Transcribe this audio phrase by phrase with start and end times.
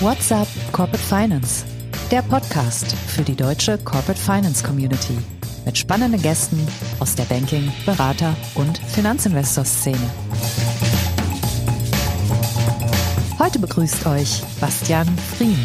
[0.00, 1.64] What's up Corporate Finance?
[2.10, 5.16] Der Podcast für die deutsche Corporate Finance Community
[5.64, 6.58] mit spannenden Gästen
[6.98, 10.10] aus der Banking-, Berater- und Finanzinvestor-Szene.
[13.38, 15.58] Heute begrüßt euch Bastian Frien.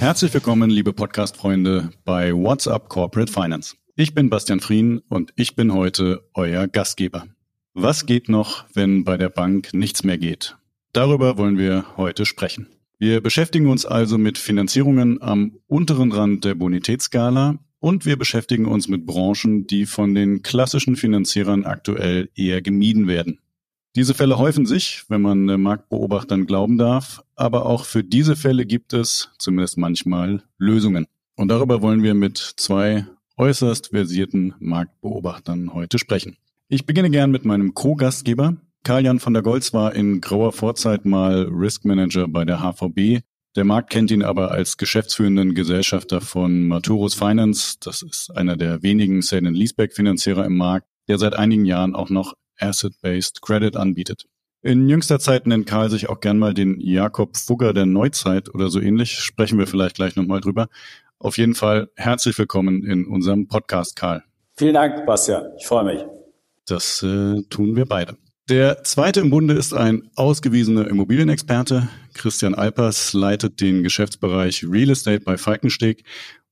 [0.00, 3.76] Herzlich willkommen, liebe Podcast-Freunde, bei What's Up Corporate Finance.
[3.94, 7.28] Ich bin Bastian Frien und ich bin heute euer Gastgeber.
[7.74, 10.56] Was geht noch, wenn bei der Bank nichts mehr geht?
[10.92, 12.66] Darüber wollen wir heute sprechen.
[12.98, 18.88] Wir beschäftigen uns also mit Finanzierungen am unteren Rand der Bonitätsskala und wir beschäftigen uns
[18.88, 23.38] mit Branchen, die von den klassischen Finanzierern aktuell eher gemieden werden.
[23.96, 28.92] Diese Fälle häufen sich, wenn man Marktbeobachtern glauben darf, aber auch für diese Fälle gibt
[28.92, 31.06] es, zumindest manchmal, Lösungen.
[31.36, 33.06] Und darüber wollen wir mit zwei
[33.38, 36.36] äußerst versierten Marktbeobachtern heute sprechen.
[36.72, 38.56] Ich beginne gern mit meinem Co-Gastgeber.
[38.82, 43.20] Karl-Jan von der Goltz war in grauer Vorzeit mal Risk Manager bei der HVB.
[43.56, 47.76] Der Markt kennt ihn aber als geschäftsführenden Gesellschafter von Maturus Finance.
[47.78, 52.08] Das ist einer der wenigen Sale Leaseback Finanzierer im Markt, der seit einigen Jahren auch
[52.08, 54.24] noch Asset-Based Credit anbietet.
[54.62, 58.70] In jüngster Zeit nennt Karl sich auch gern mal den Jakob Fugger der Neuzeit oder
[58.70, 59.18] so ähnlich.
[59.18, 60.68] Sprechen wir vielleicht gleich nochmal drüber.
[61.18, 64.24] Auf jeden Fall herzlich willkommen in unserem Podcast, Karl.
[64.56, 65.50] Vielen Dank, Bastian.
[65.58, 66.21] Ich freue mich.
[66.66, 68.16] Das äh, tun wir beide.
[68.48, 71.88] Der zweite im Bunde ist ein ausgewiesener Immobilienexperte.
[72.14, 76.04] Christian Alpers leitet den Geschäftsbereich Real Estate bei Falkensteg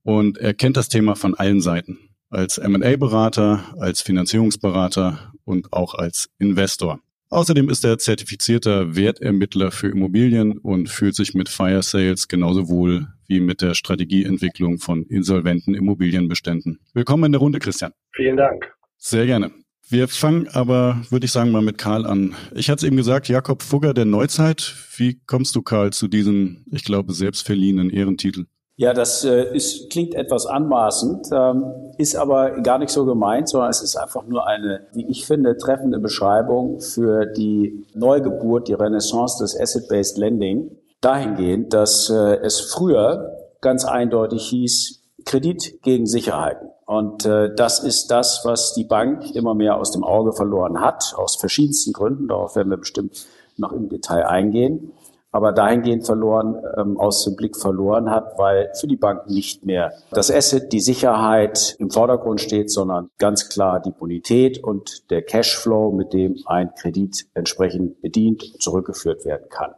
[0.02, 1.98] und er kennt das Thema von allen Seiten
[2.30, 7.00] als M&A-Berater, als Finanzierungsberater und auch als Investor.
[7.28, 13.06] Außerdem ist er zertifizierter Wertermittler für Immobilien und fühlt sich mit Fire Sales genauso wohl
[13.28, 16.80] wie mit der Strategieentwicklung von insolventen Immobilienbeständen.
[16.92, 17.92] Willkommen in der Runde, Christian.
[18.12, 18.72] Vielen Dank.
[18.97, 19.52] Sehr gerne.
[19.90, 22.36] Wir fangen aber, würde ich sagen, mal mit Karl an.
[22.55, 24.73] Ich hatte es eben gesagt, Jakob Fugger der Neuzeit.
[24.96, 28.46] Wie kommst du, Karl, zu diesem, ich glaube, selbstverliehenen Ehrentitel?
[28.77, 31.64] Ja, das äh, ist, klingt etwas anmaßend, ähm,
[31.98, 35.56] ist aber gar nicht so gemeint, sondern es ist einfach nur eine, wie ich finde,
[35.56, 40.70] treffende Beschreibung für die Neugeburt, die Renaissance des Asset-Based Lending.
[41.01, 46.68] Dahingehend, dass äh, es früher ganz eindeutig hieß, Kredit gegen Sicherheiten.
[46.90, 51.14] Und äh, das ist das, was die Bank immer mehr aus dem Auge verloren hat,
[51.17, 52.27] aus verschiedensten Gründen.
[52.27, 54.92] Darauf werden wir bestimmt noch im Detail eingehen
[55.33, 59.92] aber dahingehend verloren, ähm, aus dem Blick verloren hat, weil für die Bank nicht mehr
[60.11, 65.92] das Asset, die Sicherheit im Vordergrund steht, sondern ganz klar die Bonität und der Cashflow,
[65.92, 69.70] mit dem ein Kredit entsprechend bedient und zurückgeführt werden kann.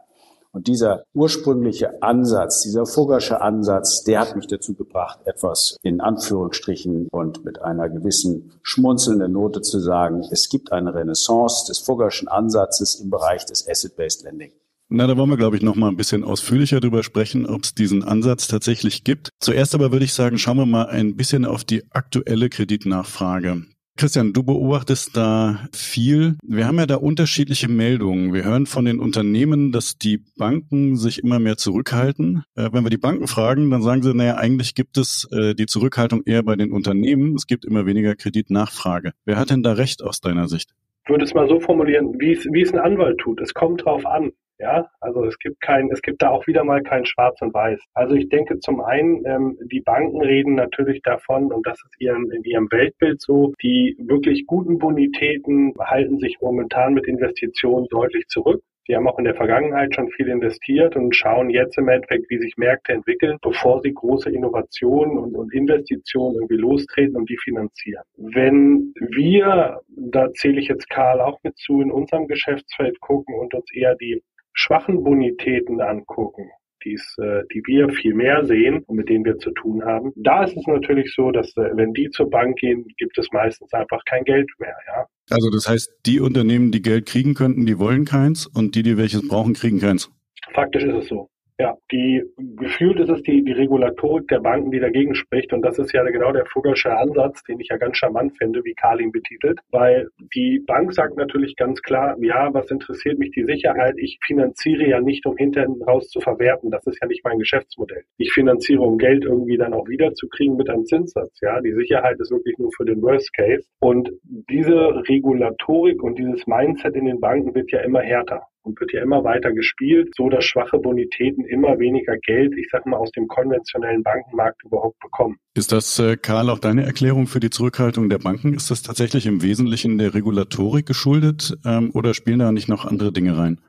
[0.53, 7.07] Und dieser ursprüngliche Ansatz, dieser Fuggersche Ansatz, der hat mich dazu gebracht, etwas in Anführungsstrichen
[7.09, 13.01] und mit einer gewissen schmunzelnden Note zu sagen, es gibt eine Renaissance des Fuggerschen Ansatzes
[13.01, 14.51] im Bereich des Asset-Based Lending.
[14.89, 17.73] Na, da wollen wir, glaube ich, noch mal ein bisschen ausführlicher drüber sprechen, ob es
[17.73, 19.29] diesen Ansatz tatsächlich gibt.
[19.39, 23.63] Zuerst aber würde ich sagen, schauen wir mal ein bisschen auf die aktuelle Kreditnachfrage.
[23.95, 26.35] Christian, du beobachtest da viel.
[26.43, 28.33] Wir haben ja da unterschiedliche Meldungen.
[28.33, 32.43] Wir hören von den Unternehmen, dass die Banken sich immer mehr zurückhalten.
[32.55, 35.67] Äh, wenn wir die Banken fragen, dann sagen sie, naja, eigentlich gibt es äh, die
[35.67, 37.35] Zurückhaltung eher bei den Unternehmen.
[37.35, 39.13] Es gibt immer weniger Kreditnachfrage.
[39.25, 40.71] Wer hat denn da recht aus deiner Sicht?
[41.05, 43.41] Ich würde es mal so formulieren, wie es, wie es ein Anwalt tut.
[43.41, 44.31] Es kommt drauf an.
[44.63, 47.81] Ja, also es gibt kein, es gibt da auch wieder mal kein Schwarz und Weiß.
[47.93, 52.31] Also ich denke zum einen, ähm, die Banken reden natürlich davon, und das ist ihrem,
[52.31, 58.61] in ihrem Weltbild so, die wirklich guten Bonitäten halten sich momentan mit Investitionen deutlich zurück.
[58.87, 62.37] Die haben auch in der Vergangenheit schon viel investiert und schauen jetzt im Endeffekt, wie
[62.37, 68.03] sich Märkte entwickeln, bevor sie große Innovationen und, und Investitionen irgendwie lostreten und die finanzieren.
[68.15, 73.53] Wenn wir, da zähle ich jetzt Karl auch mit zu, in unserem Geschäftsfeld gucken und
[73.53, 74.21] uns eher die
[74.53, 76.49] schwachen Bonitäten angucken,
[76.83, 80.43] die's, äh, die wir viel mehr sehen und mit denen wir zu tun haben, da
[80.43, 84.03] ist es natürlich so, dass äh, wenn die zur Bank gehen, gibt es meistens einfach
[84.05, 84.75] kein Geld mehr.
[84.87, 85.05] Ja?
[85.29, 88.97] Also das heißt, die Unternehmen, die Geld kriegen könnten, die wollen keins und die, die
[88.97, 90.11] welches brauchen, kriegen keins.
[90.53, 91.29] Faktisch ist es so.
[91.59, 95.53] Ja, die gefühlt ist es die, die Regulatorik der Banken, die dagegen spricht.
[95.53, 98.73] Und das ist ja genau der Fuggersche Ansatz, den ich ja ganz charmant finde, wie
[98.73, 99.59] Karl ihn betitelt.
[99.69, 103.95] Weil die Bank sagt natürlich ganz klar, ja, was interessiert mich die Sicherheit?
[103.97, 106.71] Ich finanziere ja nicht, um hinterher raus zu verwerten.
[106.71, 108.03] Das ist ja nicht mein Geschäftsmodell.
[108.17, 111.39] Ich finanziere, um Geld irgendwie dann auch wiederzukriegen mit einem Zinssatz.
[111.41, 113.67] Ja, die Sicherheit ist wirklich nur für den Worst Case.
[113.79, 114.11] Und
[114.49, 114.75] diese
[115.07, 118.47] Regulatorik und dieses Mindset in den Banken wird ja immer härter.
[118.63, 122.85] Und wird ja immer weiter gespielt, so dass schwache Bonitäten immer weniger Geld, ich sag
[122.85, 125.37] mal, aus dem konventionellen Bankenmarkt überhaupt bekommen.
[125.55, 128.53] Ist das, äh, Karl, auch deine Erklärung für die Zurückhaltung der Banken?
[128.53, 133.11] Ist das tatsächlich im Wesentlichen der Regulatorik geschuldet ähm, oder spielen da nicht noch andere
[133.11, 133.59] Dinge rein?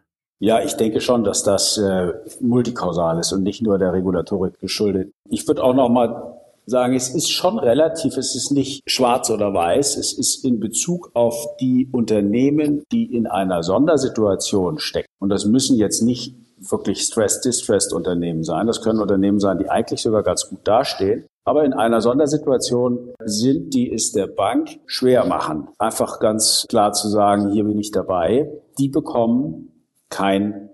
[0.41, 5.13] Ja, ich denke schon, dass das äh, multikausal ist und nicht nur der Regulatorik geschuldet.
[5.31, 6.34] Ich würde auch noch mal
[6.67, 11.11] sagen, es ist schon relativ, es ist nicht schwarz oder weiß, es ist in Bezug
[11.15, 15.09] auf die Unternehmen, die in einer Sondersituation stecken.
[15.19, 18.67] Und das müssen jetzt nicht wirklich Stress-Distressed Unternehmen sein.
[18.67, 21.27] Das können Unternehmen sein, die eigentlich sogar ganz gut dastehen.
[21.45, 25.69] Aber in einer Sondersituation sind, die es der Bank schwer machen.
[25.79, 28.51] Einfach ganz klar zu sagen, hier bin ich dabei.
[28.79, 29.71] Die bekommen
[30.09, 30.71] kein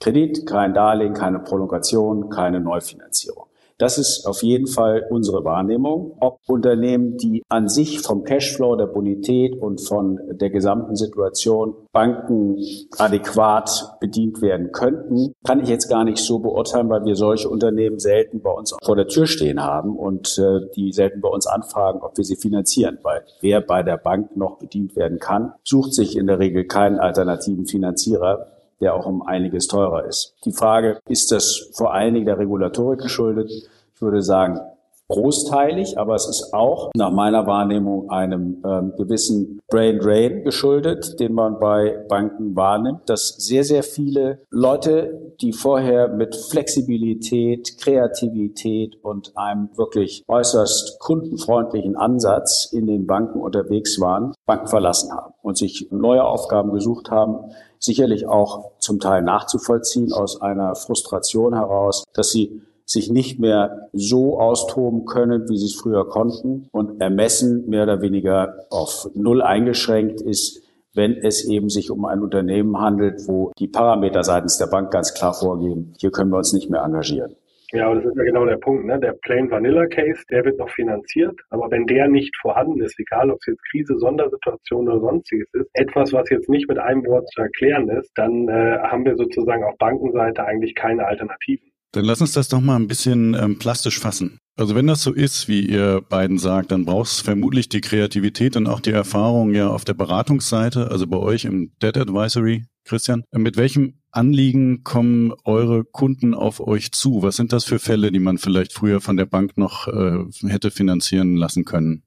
[0.00, 3.45] Kredit, kein Darlehen, keine Prolongation, keine Neufinanzierung.
[3.78, 6.16] Das ist auf jeden Fall unsere Wahrnehmung.
[6.20, 12.56] Ob Unternehmen, die an sich vom Cashflow, der Bonität und von der gesamten Situation Banken
[12.96, 17.98] adäquat bedient werden könnten, kann ich jetzt gar nicht so beurteilen, weil wir solche Unternehmen
[17.98, 22.00] selten bei uns vor der Tür stehen haben und äh, die selten bei uns anfragen,
[22.00, 22.98] ob wir sie finanzieren.
[23.02, 26.98] Weil wer bei der Bank noch bedient werden kann, sucht sich in der Regel keinen
[26.98, 30.34] alternativen Finanzierer, der auch um einiges teurer ist.
[30.44, 33.50] Die Frage, ist das vor allen Dingen der Regulatorik geschuldet?
[33.94, 34.60] Ich würde sagen,
[35.08, 41.32] großteilig, aber es ist auch nach meiner Wahrnehmung einem ähm, gewissen Brain Drain geschuldet, den
[41.32, 49.36] man bei Banken wahrnimmt, dass sehr, sehr viele Leute, die vorher mit Flexibilität, Kreativität und
[49.36, 55.88] einem wirklich äußerst kundenfreundlichen Ansatz in den Banken unterwegs waren, Banken verlassen haben und sich
[55.90, 62.62] neue Aufgaben gesucht haben, sicherlich auch zum Teil nachzuvollziehen aus einer Frustration heraus, dass sie
[62.84, 68.00] sich nicht mehr so austoben können, wie sie es früher konnten und ermessen mehr oder
[68.00, 70.62] weniger auf Null eingeschränkt ist,
[70.94, 75.14] wenn es eben sich um ein Unternehmen handelt, wo die Parameter seitens der Bank ganz
[75.14, 77.36] klar vorgeben, hier können wir uns nicht mehr engagieren.
[77.72, 78.84] Ja, aber das ist ja genau der Punkt.
[78.84, 78.98] Ne?
[79.00, 81.40] Der Plain Vanilla Case, der wird noch finanziert.
[81.50, 85.70] Aber wenn der nicht vorhanden ist, egal ob es jetzt Krise, Sondersituation oder sonstiges ist,
[85.74, 89.64] etwas, was jetzt nicht mit einem Wort zu erklären ist, dann äh, haben wir sozusagen
[89.64, 91.72] auf Bankenseite eigentlich keine Alternativen.
[91.96, 94.38] Dann lass uns das doch mal ein bisschen ähm, plastisch fassen.
[94.54, 98.54] Also wenn das so ist, wie ihr beiden sagt, dann braucht es vermutlich die Kreativität
[98.56, 103.24] und auch die Erfahrung ja auf der Beratungsseite, also bei euch im Debt Advisory, Christian.
[103.32, 107.22] Mit welchem Anliegen kommen eure Kunden auf euch zu?
[107.22, 110.70] Was sind das für Fälle, die man vielleicht früher von der Bank noch äh, hätte
[110.70, 112.02] finanzieren lassen können?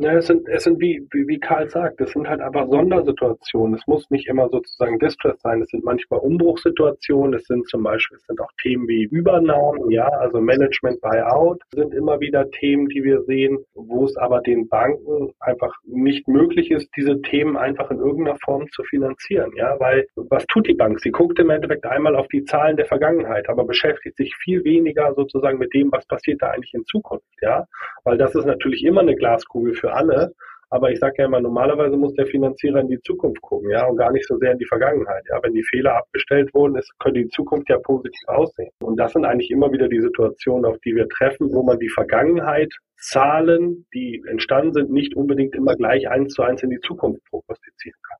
[0.00, 3.74] Ja, es sind, es sind wie, wie, wie Karl sagt, es sind halt einfach Sondersituationen.
[3.74, 5.60] Es muss nicht immer sozusagen Distress sein.
[5.60, 7.34] Es sind manchmal Umbruchssituationen.
[7.34, 11.92] Es sind zum Beispiel, es sind auch Themen wie Übernahmen, ja, also Management Buyout sind
[11.92, 16.88] immer wieder Themen, die wir sehen, wo es aber den Banken einfach nicht möglich ist,
[16.96, 21.00] diese Themen einfach in irgendeiner Form zu finanzieren, ja, weil was tut die Bank?
[21.00, 25.12] Sie guckt im Endeffekt einmal auf die Zahlen der Vergangenheit, aber beschäftigt sich viel weniger
[25.14, 27.66] sozusagen mit dem, was passiert da eigentlich in Zukunft, ja,
[28.04, 30.32] weil das ist natürlich immer eine Glaskugel für alle.
[30.72, 33.96] Aber ich sage ja immer, normalerweise muss der Finanzierer in die Zukunft gucken, ja, und
[33.96, 35.24] gar nicht so sehr in die Vergangenheit.
[35.28, 38.70] Ja, wenn die Fehler abgestellt wurden, ist, könnte die Zukunft ja positiv aussehen.
[38.80, 41.88] Und das sind eigentlich immer wieder die Situationen, auf die wir treffen, wo man die
[41.88, 47.24] Vergangenheit, Zahlen, die entstanden sind, nicht unbedingt immer gleich eins zu eins in die Zukunft
[47.30, 48.19] prognostizieren kann.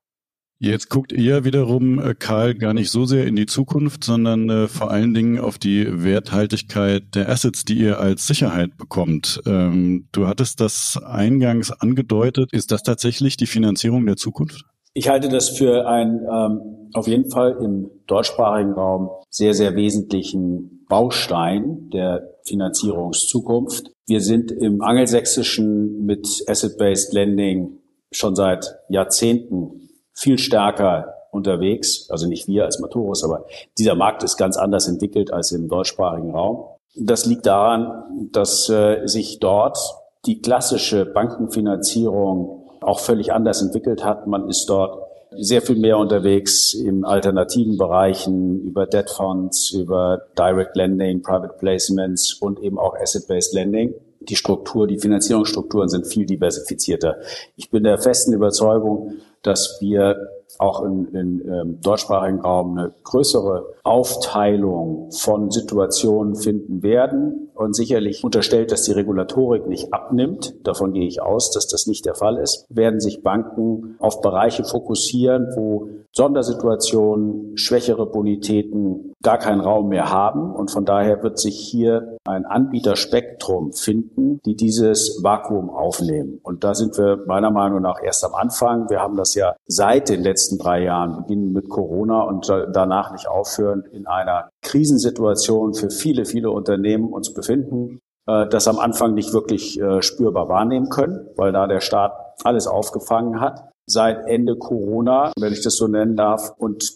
[0.63, 4.67] Jetzt guckt ihr wiederum, äh, Karl, gar nicht so sehr in die Zukunft, sondern äh,
[4.67, 9.41] vor allen Dingen auf die Werthaltigkeit der Assets, die ihr als Sicherheit bekommt.
[9.47, 12.53] Ähm, du hattest das eingangs angedeutet.
[12.53, 14.65] Ist das tatsächlich die Finanzierung der Zukunft?
[14.93, 20.85] Ich halte das für einen ähm, auf jeden Fall im deutschsprachigen Raum sehr, sehr wesentlichen
[20.87, 23.87] Baustein der Finanzierungszukunft.
[24.05, 27.79] Wir sind im Angelsächsischen mit Asset-Based Lending
[28.11, 29.80] schon seit Jahrzehnten
[30.13, 32.09] viel stärker unterwegs.
[32.09, 33.45] Also nicht wir als Maturus, aber
[33.77, 36.65] dieser Markt ist ganz anders entwickelt als im deutschsprachigen Raum.
[36.95, 39.77] Das liegt daran, dass äh, sich dort
[40.25, 44.27] die klassische Bankenfinanzierung auch völlig anders entwickelt hat.
[44.27, 45.01] Man ist dort
[45.31, 52.33] sehr viel mehr unterwegs in alternativen Bereichen über Debt Funds, über Direct Lending, Private Placements
[52.33, 53.93] und eben auch Asset-Based Lending.
[54.19, 57.17] Die Struktur, die Finanzierungsstrukturen sind viel diversifizierter.
[57.55, 60.15] Ich bin der festen Überzeugung, dass wir
[60.59, 68.71] auch in ähm, deutschsprachigen Raum eine größere Aufteilung von Situationen finden werden und sicherlich unterstellt,
[68.71, 70.55] dass die Regulatorik nicht abnimmt.
[70.65, 72.65] Davon gehe ich aus, dass das nicht der Fall ist.
[72.69, 80.53] Werden sich Banken auf Bereiche fokussieren, wo Sondersituationen, schwächere Bonitäten gar keinen Raum mehr haben.
[80.53, 86.39] Und von daher wird sich hier ein Anbieterspektrum finden, die dieses Vakuum aufnehmen.
[86.43, 88.89] Und da sind wir meiner Meinung nach erst am Anfang.
[88.89, 93.11] Wir haben das ja seit den letzten letzten drei Jahren, beginnen mit Corona und danach
[93.11, 99.13] nicht aufhören, in einer Krisensituation für viele, viele Unternehmen uns befinden, äh, das am Anfang
[99.13, 103.69] nicht wirklich äh, spürbar wahrnehmen können, weil da der Staat alles aufgefangen hat.
[103.85, 106.89] Seit Ende Corona, wenn ich das so nennen darf, und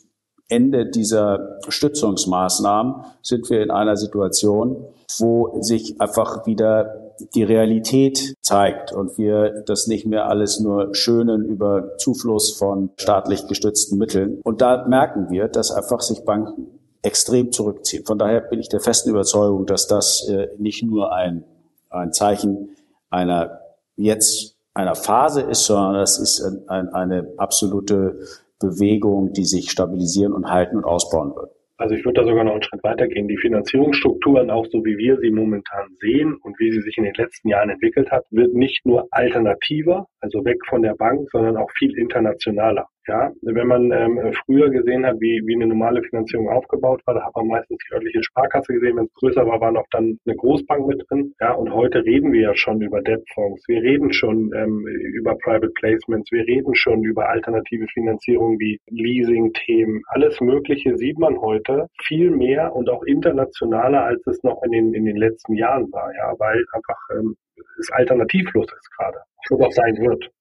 [0.47, 4.85] Ende dieser Stützungsmaßnahmen sind wir in einer Situation,
[5.19, 11.45] wo sich einfach wieder die Realität zeigt und wir das nicht mehr alles nur schönen
[11.45, 14.39] über Zufluss von staatlich gestützten Mitteln.
[14.43, 16.67] Und da merken wir, dass einfach sich Banken
[17.01, 18.05] extrem zurückziehen.
[18.05, 21.43] Von daher bin ich der festen Überzeugung, dass das äh, nicht nur ein,
[21.89, 22.69] ein Zeichen
[23.09, 23.59] einer
[23.95, 28.19] jetzt einer Phase ist, sondern das ist ein, ein, eine absolute
[28.59, 31.54] Bewegung, die sich stabilisieren und halten und ausbauen wird.
[31.77, 33.27] Also ich würde da sogar noch einen Schritt weitergehen.
[33.27, 37.13] Die Finanzierungsstrukturen, auch so wie wir sie momentan sehen und wie sie sich in den
[37.15, 41.69] letzten Jahren entwickelt hat, wird nicht nur alternativer, also weg von der Bank, sondern auch
[41.77, 42.87] viel internationaler.
[43.07, 47.25] Ja, wenn man ähm, früher gesehen hat, wie, wie eine normale Finanzierung aufgebaut war, da
[47.25, 48.97] hat man meistens die örtliche Sparkasse gesehen.
[48.97, 51.33] Wenn es größer war, war noch dann eine Großbank mit drin.
[51.39, 53.63] Ja, und heute reden wir ja schon über Debtfonds.
[53.67, 56.31] Wir reden schon ähm, über Private Placements.
[56.31, 60.01] Wir reden schon über alternative Finanzierung wie Leasing-Themen.
[60.07, 64.93] Alles Mögliche sieht man heute viel mehr und auch internationaler, als es noch in den,
[64.95, 66.11] in den letzten Jahren war.
[66.15, 67.35] Ja, weil einfach ähm,
[67.79, 69.19] es alternativlos ist gerade.
[69.49, 70.31] Und auch sein wird.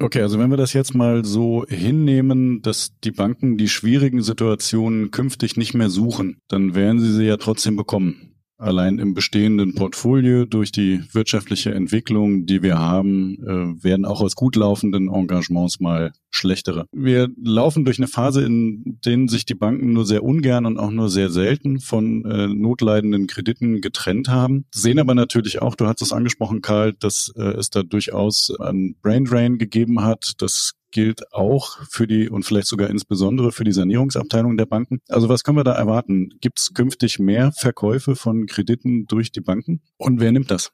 [0.00, 5.12] Okay, also wenn wir das jetzt mal so hinnehmen, dass die Banken die schwierigen Situationen
[5.12, 8.33] künftig nicht mehr suchen, dann werden sie sie ja trotzdem bekommen
[8.64, 14.34] allein im bestehenden Portfolio durch die wirtschaftliche Entwicklung, die wir haben, äh, werden auch aus
[14.34, 16.86] gut laufenden Engagements mal schlechtere.
[16.92, 20.90] Wir laufen durch eine Phase, in denen sich die Banken nur sehr ungern und auch
[20.90, 26.02] nur sehr selten von äh, notleidenden Krediten getrennt haben, sehen aber natürlich auch, du hast
[26.02, 30.32] es angesprochen, Karl, dass äh, es da durchaus ein Brain Drain gegeben hat.
[30.38, 35.00] Das gilt auch für die und vielleicht sogar insbesondere für die Sanierungsabteilung der Banken.
[35.08, 36.30] Also was können wir da erwarten?
[36.40, 39.82] Gibt es künftig mehr Verkäufe von Krediten durch die Banken?
[39.98, 40.70] Und wer nimmt das?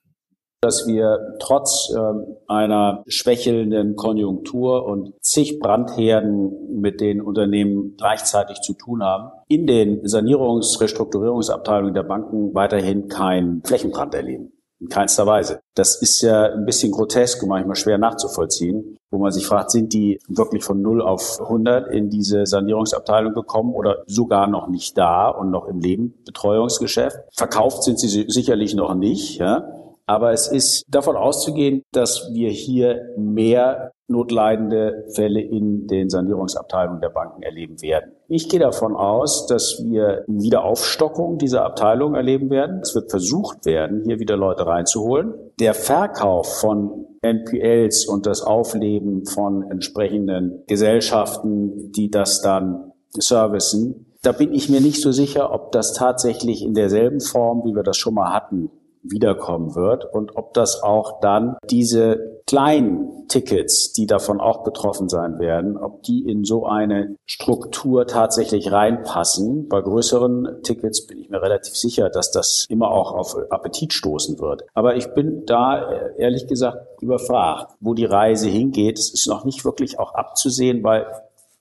[0.63, 8.75] dass wir trotz ähm, einer schwächelnden Konjunktur und zig Brandherden, mit den Unternehmen gleichzeitig zu
[8.75, 14.53] tun haben, in den Sanierungs-, Restrukturierungsabteilungen der Banken weiterhin kein Flächenbrand erleben.
[14.81, 15.61] In keinster Weise.
[15.75, 19.93] Das ist ja ein bisschen grotesk und manchmal schwer nachzuvollziehen, wo man sich fragt, sind
[19.93, 25.29] die wirklich von 0 auf 100 in diese Sanierungsabteilung gekommen oder sogar noch nicht da
[25.29, 27.19] und noch im Leben Betreuungsgeschäft?
[27.33, 29.80] Verkauft sind sie sicherlich noch nicht, ja.
[30.11, 37.11] Aber es ist davon auszugehen, dass wir hier mehr notleidende Fälle in den Sanierungsabteilungen der
[37.11, 38.11] Banken erleben werden.
[38.27, 42.81] Ich gehe davon aus, dass wir wieder Aufstockung dieser Abteilung erleben werden.
[42.83, 45.35] Es wird versucht werden, hier wieder Leute reinzuholen.
[45.61, 54.33] Der Verkauf von NPLs und das Aufleben von entsprechenden Gesellschaften, die das dann servicen, da
[54.33, 57.97] bin ich mir nicht so sicher, ob das tatsächlich in derselben Form, wie wir das
[57.97, 58.71] schon mal hatten,
[59.03, 65.39] wiederkommen wird und ob das auch dann diese kleinen Tickets, die davon auch betroffen sein
[65.39, 69.69] werden, ob die in so eine Struktur tatsächlich reinpassen.
[69.69, 74.41] Bei größeren Tickets bin ich mir relativ sicher, dass das immer auch auf Appetit stoßen
[74.41, 74.65] wird.
[74.75, 78.99] Aber ich bin da äh, ehrlich gesagt überfragt, wo die Reise hingeht.
[78.99, 81.07] Es ist noch nicht wirklich auch abzusehen, weil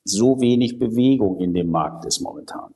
[0.04, 2.74] so wenig Bewegung in dem Markt ist momentan.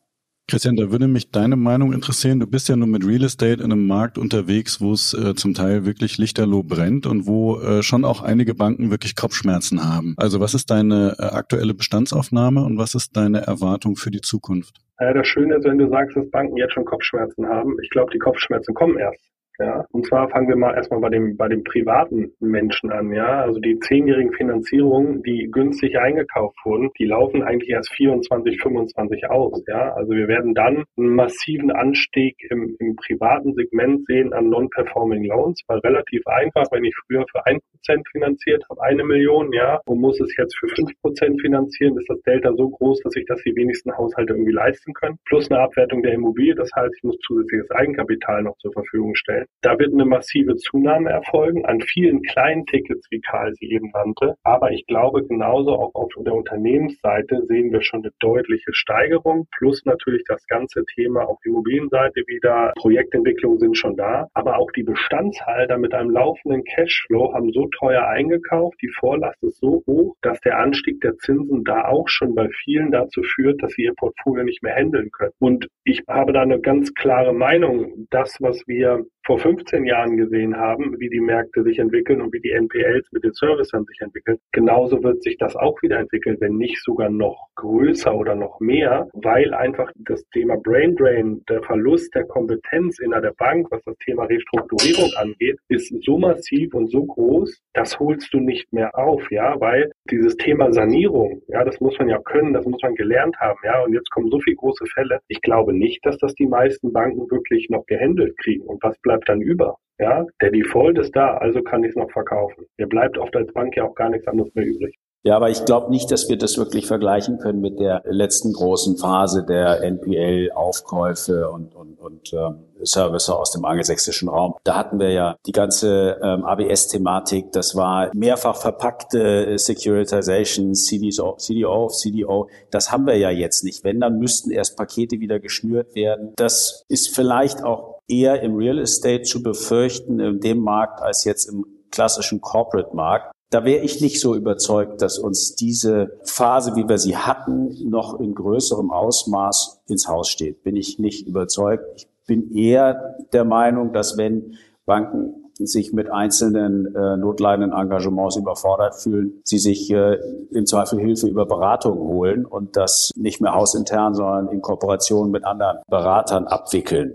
[0.50, 2.40] Christian, da würde mich deine Meinung interessieren.
[2.40, 5.54] Du bist ja nun mit Real Estate in einem Markt unterwegs, wo es äh, zum
[5.54, 10.16] Teil wirklich lichterloh brennt und wo äh, schon auch einige Banken wirklich Kopfschmerzen haben.
[10.18, 14.82] Also was ist deine äh, aktuelle Bestandsaufnahme und was ist deine Erwartung für die Zukunft?
[15.00, 17.78] Ja, das Schöne ist, wenn du sagst, dass Banken jetzt schon Kopfschmerzen haben.
[17.82, 19.33] Ich glaube, die Kopfschmerzen kommen erst.
[19.60, 23.12] Ja, und zwar fangen wir mal erstmal bei dem, bei dem privaten Menschen an.
[23.14, 29.30] Ja, also die zehnjährigen Finanzierungen, die günstig eingekauft wurden, die laufen eigentlich erst 24, 25
[29.30, 29.64] aus.
[29.68, 35.24] Ja, also wir werden dann einen massiven Anstieg im, im privaten Segment sehen an Non-Performing
[35.26, 39.82] Loans, weil relativ einfach, wenn ich früher für ein Prozent finanziert habe, eine Million, ja,
[39.86, 43.26] und muss es jetzt für fünf Prozent finanzieren, ist das Delta so groß, dass sich
[43.28, 45.20] das die wenigsten Haushalte irgendwie leisten können.
[45.26, 49.46] Plus eine Abwertung der Immobilie, das heißt, ich muss zusätzliches Eigenkapital noch zur Verfügung stellen.
[49.62, 54.36] Da wird eine massive Zunahme erfolgen an vielen kleinen Tickets, wie Karl sie eben nannte.
[54.44, 59.48] Aber ich glaube, genauso auch auf der Unternehmensseite sehen wir schon eine deutliche Steigerung.
[59.58, 62.74] Plus natürlich das ganze Thema auf Immobilienseite wieder.
[62.76, 64.28] Projektentwicklungen sind schon da.
[64.34, 68.78] Aber auch die Bestandshalter mit einem laufenden Cashflow haben so teuer eingekauft.
[68.82, 72.92] Die Vorlast ist so hoch, dass der Anstieg der Zinsen da auch schon bei vielen
[72.92, 75.32] dazu führt, dass sie ihr Portfolio nicht mehr handeln können.
[75.40, 78.08] Und ich habe da eine ganz klare Meinung.
[78.10, 82.42] Das, was wir vor 15 Jahren gesehen haben, wie die Märkte sich entwickeln und wie
[82.42, 86.58] die NPLs mit den Servicern sich entwickeln, genauso wird sich das auch wieder entwickeln, wenn
[86.58, 92.14] nicht sogar noch größer oder noch mehr, weil einfach das Thema Brain Drain, der Verlust
[92.16, 97.06] der Kompetenz in der Bank, was das Thema Restrukturierung angeht, ist so massiv und so
[97.06, 101.98] groß, das holst du nicht mehr auf, ja, weil dieses Thema Sanierung, ja, das muss
[101.98, 104.86] man ja können, das muss man gelernt haben, ja, und jetzt kommen so viele große
[104.88, 105.20] Fälle.
[105.28, 108.66] Ich glaube nicht, dass das die meisten Banken wirklich noch gehandelt kriegen.
[108.66, 109.78] Und was bleibt dann über?
[110.00, 112.66] Ja, der Default ist da, also kann ich es noch verkaufen.
[112.78, 114.98] Mir bleibt oft als Bank ja auch gar nichts anderes mehr übrig.
[115.24, 118.98] Ja, aber ich glaube nicht, dass wir das wirklich vergleichen können mit der letzten großen
[118.98, 124.56] Phase der NPL-Aufkäufe und, und, und ähm, Services aus dem angelsächsischen Raum.
[124.66, 127.54] Da hatten wir ja die ganze ähm, ABS-Thematik.
[127.54, 132.50] Das war mehrfach verpackte Securitization, CDO, CDO, CDO.
[132.70, 133.86] Das haben wir ja jetzt nicht.
[133.86, 136.34] Wenn, dann müssten erst Pakete wieder geschnürt werden.
[136.36, 141.46] Das ist vielleicht auch eher im Real Estate zu befürchten in dem Markt als jetzt
[141.46, 143.32] im klassischen Corporate-Markt.
[143.54, 148.20] Da wäre ich nicht so überzeugt, dass uns diese Phase, wie wir sie hatten, noch
[148.20, 150.64] in größerem Ausmaß ins Haus steht.
[150.64, 151.84] Bin ich nicht überzeugt.
[151.96, 154.56] Ich bin eher der Meinung, dass wenn
[154.88, 160.18] Banken sich mit einzelnen äh, notleidenden Engagements überfordert fühlen, sie sich äh,
[160.50, 165.46] im Zweifel Hilfe über Beratung holen und das nicht mehr hausintern, sondern in Kooperation mit
[165.46, 167.14] anderen Beratern abwickeln.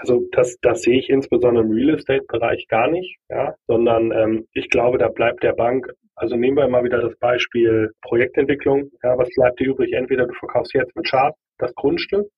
[0.00, 4.70] Also das, das sehe ich insbesondere im Real Estate-Bereich gar nicht, ja, sondern ähm, ich
[4.70, 9.28] glaube, da bleibt der Bank, also nehmen wir mal wieder das Beispiel Projektentwicklung, ja, was
[9.34, 9.92] bleibt dir übrig?
[9.92, 12.28] Entweder du verkaufst jetzt mit Schaden das Grundstück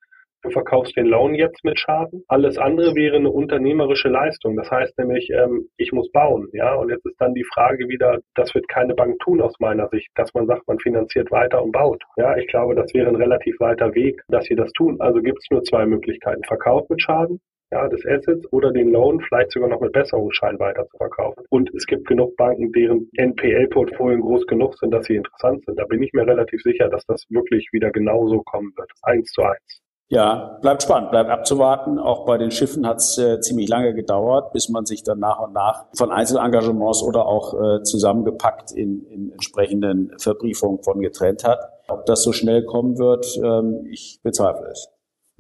[0.43, 2.25] du verkaufst den Loan jetzt mit Schaden.
[2.29, 4.57] Alles andere wäre eine unternehmerische Leistung.
[4.57, 6.75] Das heißt nämlich, ähm, ich muss bauen, ja.
[6.75, 10.09] Und jetzt ist dann die Frage wieder, das wird keine Bank tun aus meiner Sicht,
[10.15, 12.03] dass man sagt, man finanziert weiter und baut.
[12.17, 15.01] Ja, ich glaube, das wäre ein relativ weiter Weg, dass sie das tun.
[15.01, 16.43] Also gibt es nur zwei Möglichkeiten.
[16.45, 17.41] Verkauf mit Schaden
[17.71, 21.45] ja, des Assets oder den Loan vielleicht sogar noch mit Besserungsschein weiter zu verkaufen.
[21.51, 25.79] Und es gibt genug Banken, deren NPL-Portfolien groß genug sind, dass sie interessant sind.
[25.79, 28.91] Da bin ich mir relativ sicher, dass das wirklich wieder genauso kommen wird.
[29.03, 29.83] Eins zu eins.
[30.13, 32.01] Ja, bleibt spannend, bleibt abzuwarten.
[32.01, 35.39] Auch bei den Schiffen hat es äh, ziemlich lange gedauert, bis man sich dann nach
[35.39, 41.61] und nach von Einzelengagements oder auch äh, zusammengepackt in, in entsprechenden Verbriefungen von getrennt hat.
[41.87, 44.89] Ob das so schnell kommen wird, ähm, ich bezweifle es.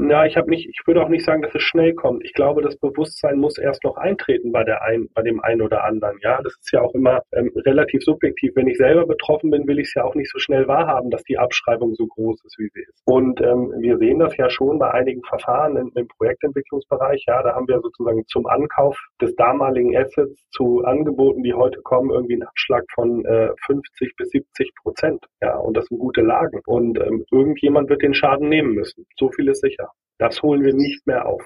[0.08, 2.24] Ja, ich habe nicht, ich würde auch nicht sagen, dass es schnell kommt.
[2.24, 5.84] Ich glaube, das Bewusstsein muss erst noch eintreten bei der ein, bei dem einen oder
[5.84, 6.16] anderen.
[6.22, 8.52] Ja, das ist ja auch immer ähm, relativ subjektiv.
[8.54, 11.22] Wenn ich selber betroffen bin, will ich es ja auch nicht so schnell wahrhaben, dass
[11.24, 13.02] die Abschreibung so groß ist, wie sie ist.
[13.04, 17.24] Und ähm, wir sehen das ja schon bei einigen Verfahren im, im Projektentwicklungsbereich.
[17.28, 22.10] Ja, da haben wir sozusagen zum Ankauf des damaligen Assets zu Angeboten, die heute kommen,
[22.10, 25.26] irgendwie einen Abschlag von äh, 50 bis 70 Prozent.
[25.42, 26.62] Ja, und das sind gute Lagen.
[26.64, 29.04] Und ähm, irgendjemand wird den Schaden nehmen müssen.
[29.18, 29.89] So viel ist sicher.
[30.20, 31.42] Das holen wir nicht mehr auf.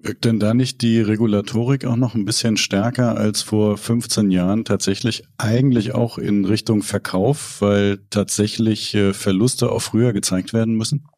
[0.00, 4.64] Wirkt denn da nicht die Regulatorik auch noch ein bisschen stärker als vor 15 Jahren
[4.64, 11.08] tatsächlich eigentlich auch in Richtung Verkauf, weil tatsächlich äh, Verluste auch früher gezeigt werden müssen?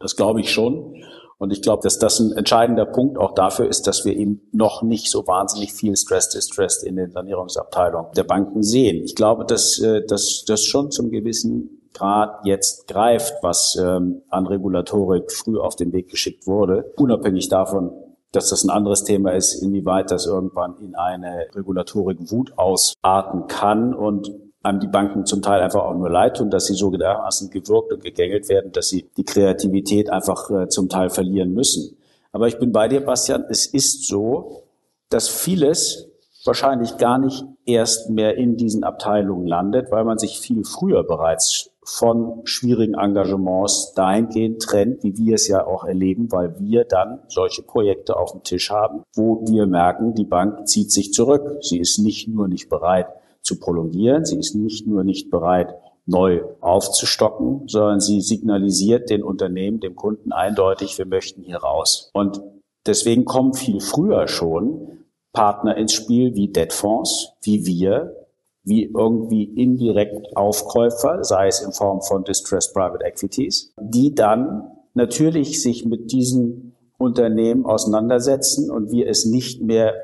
[0.00, 1.02] Das glaube ich schon.
[1.38, 4.82] Und ich glaube, dass das ein entscheidender Punkt auch dafür ist, dass wir eben noch
[4.82, 9.02] nicht so wahnsinnig viel Stress Distressed in den Sanierungsabteilungen der Banken sehen.
[9.04, 15.32] Ich glaube, dass äh, das schon zum gewissen Grad jetzt greift, was ähm, an Regulatorik
[15.32, 17.92] früh auf den Weg geschickt wurde, unabhängig davon,
[18.32, 23.94] dass das ein anderes Thema ist, inwieweit das irgendwann in eine Regulatorik Wut ausarten kann
[23.94, 24.30] und
[24.62, 27.92] einem die Banken zum Teil einfach auch nur leid tun, dass sie so dermaßen gewirkt
[27.92, 31.96] und gegängelt werden, dass sie die Kreativität einfach äh, zum Teil verlieren müssen.
[32.32, 34.64] Aber ich bin bei dir, Bastian, es ist so,
[35.10, 36.10] dass vieles
[36.44, 41.70] wahrscheinlich gar nicht erst mehr in diesen Abteilungen landet, weil man sich viel früher bereits
[41.84, 47.62] von schwierigen Engagements dahingehend trennt, wie wir es ja auch erleben, weil wir dann solche
[47.62, 51.58] Projekte auf dem Tisch haben, wo wir merken, die Bank zieht sich zurück.
[51.60, 53.08] Sie ist nicht nur nicht bereit
[53.42, 55.74] zu prolongieren, sie ist nicht nur nicht bereit,
[56.06, 62.10] neu aufzustocken, sondern sie signalisiert den Unternehmen, dem Kunden eindeutig, wir möchten hier raus.
[62.12, 62.42] Und
[62.86, 65.03] deswegen kommen viel früher schon
[65.34, 68.16] Partner ins Spiel wie Debtfonds, wie wir,
[68.62, 75.62] wie irgendwie indirekt Aufkäufer, sei es in Form von Distressed Private Equities, die dann natürlich
[75.62, 79.94] sich mit diesen Unternehmen auseinandersetzen und wir es nicht mehr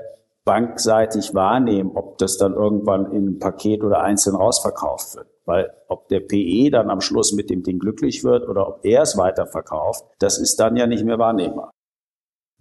[0.44, 5.28] bankseitig wahrnehmen, ob das dann irgendwann in ein Paket oder einzeln rausverkauft wird.
[5.44, 9.02] Weil ob der PE dann am Schluss mit dem Ding glücklich wird oder ob er
[9.02, 11.70] es weiterverkauft, das ist dann ja nicht mehr wahrnehmbar.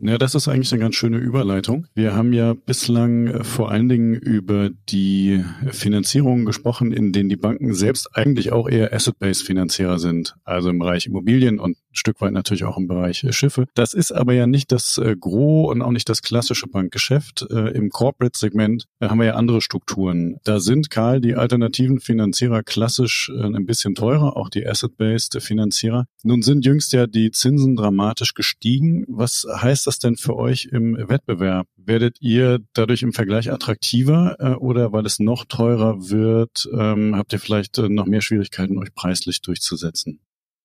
[0.02, 1.86] Ja, das ist eigentlich eine ganz schöne Überleitung.
[1.94, 7.36] Wir haben ja bislang äh, vor allen Dingen über die Finanzierungen gesprochen, in denen die
[7.36, 12.34] Banken selbst eigentlich auch eher Asset-Based Finanzierer sind, also im Bereich Immobilien und Stück weit
[12.34, 13.66] natürlich auch im Bereich äh, Schiffe.
[13.76, 17.46] Das ist aber ja nicht das äh, Gros und auch nicht das klassische Bankgeschäft.
[17.50, 20.38] Äh, Im Corporate-Segment äh, haben wir ja andere Strukturen.
[20.44, 26.06] Da sind, Karl, die alternativen Finanzierer klassisch äh, ein bisschen teurer, auch die Asset-Based Finanzierer.
[26.24, 29.06] Nun sind jüngst ja die Zinsen dramatisch gestiegen.
[29.08, 31.68] Was heißt das denn für euch im Wettbewerb?
[31.78, 37.34] Werdet ihr dadurch im Vergleich attraktiver äh, oder weil es noch teurer wird, ähm, habt
[37.34, 40.20] ihr vielleicht äh, noch mehr Schwierigkeiten, euch preislich durchzusetzen?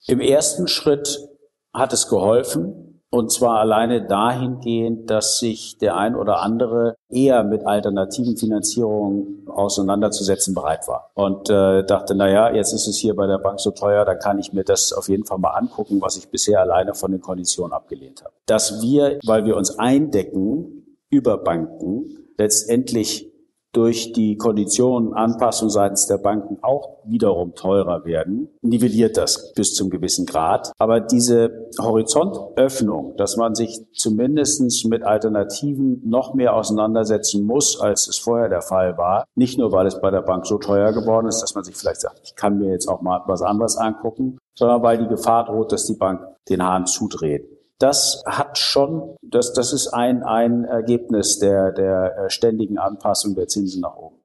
[0.06, 1.28] Im ersten Schritt
[1.72, 3.02] hat es geholfen.
[3.10, 10.52] Und zwar alleine dahingehend, dass sich der ein oder andere eher mit alternativen Finanzierungen auseinanderzusetzen
[10.52, 11.12] bereit war.
[11.14, 14.18] Und äh, dachte, na ja, jetzt ist es hier bei der Bank so teuer, dann
[14.18, 17.20] kann ich mir das auf jeden Fall mal angucken, was ich bisher alleine von den
[17.20, 18.34] Konditionen abgelehnt habe.
[18.46, 23.32] Dass wir, weil wir uns eindecken über Banken, letztendlich
[23.74, 29.90] durch die Konditionen, Anpassung seitens der Banken auch wiederum teurer werden, nivelliert das bis zum
[29.90, 30.72] gewissen Grad.
[30.78, 38.18] Aber diese Horizontöffnung, dass man sich zumindestens mit Alternativen noch mehr auseinandersetzen muss, als es
[38.18, 41.42] vorher der Fall war, nicht nur weil es bei der Bank so teuer geworden ist,
[41.42, 44.82] dass man sich vielleicht sagt, ich kann mir jetzt auch mal was anderes angucken, sondern
[44.82, 49.72] weil die Gefahr droht, dass die Bank den Hahn zudreht das hat schon, das, das
[49.72, 54.20] ist ein, ein Ergebnis der, der äh, ständigen Anpassung der Zinsen nach oben.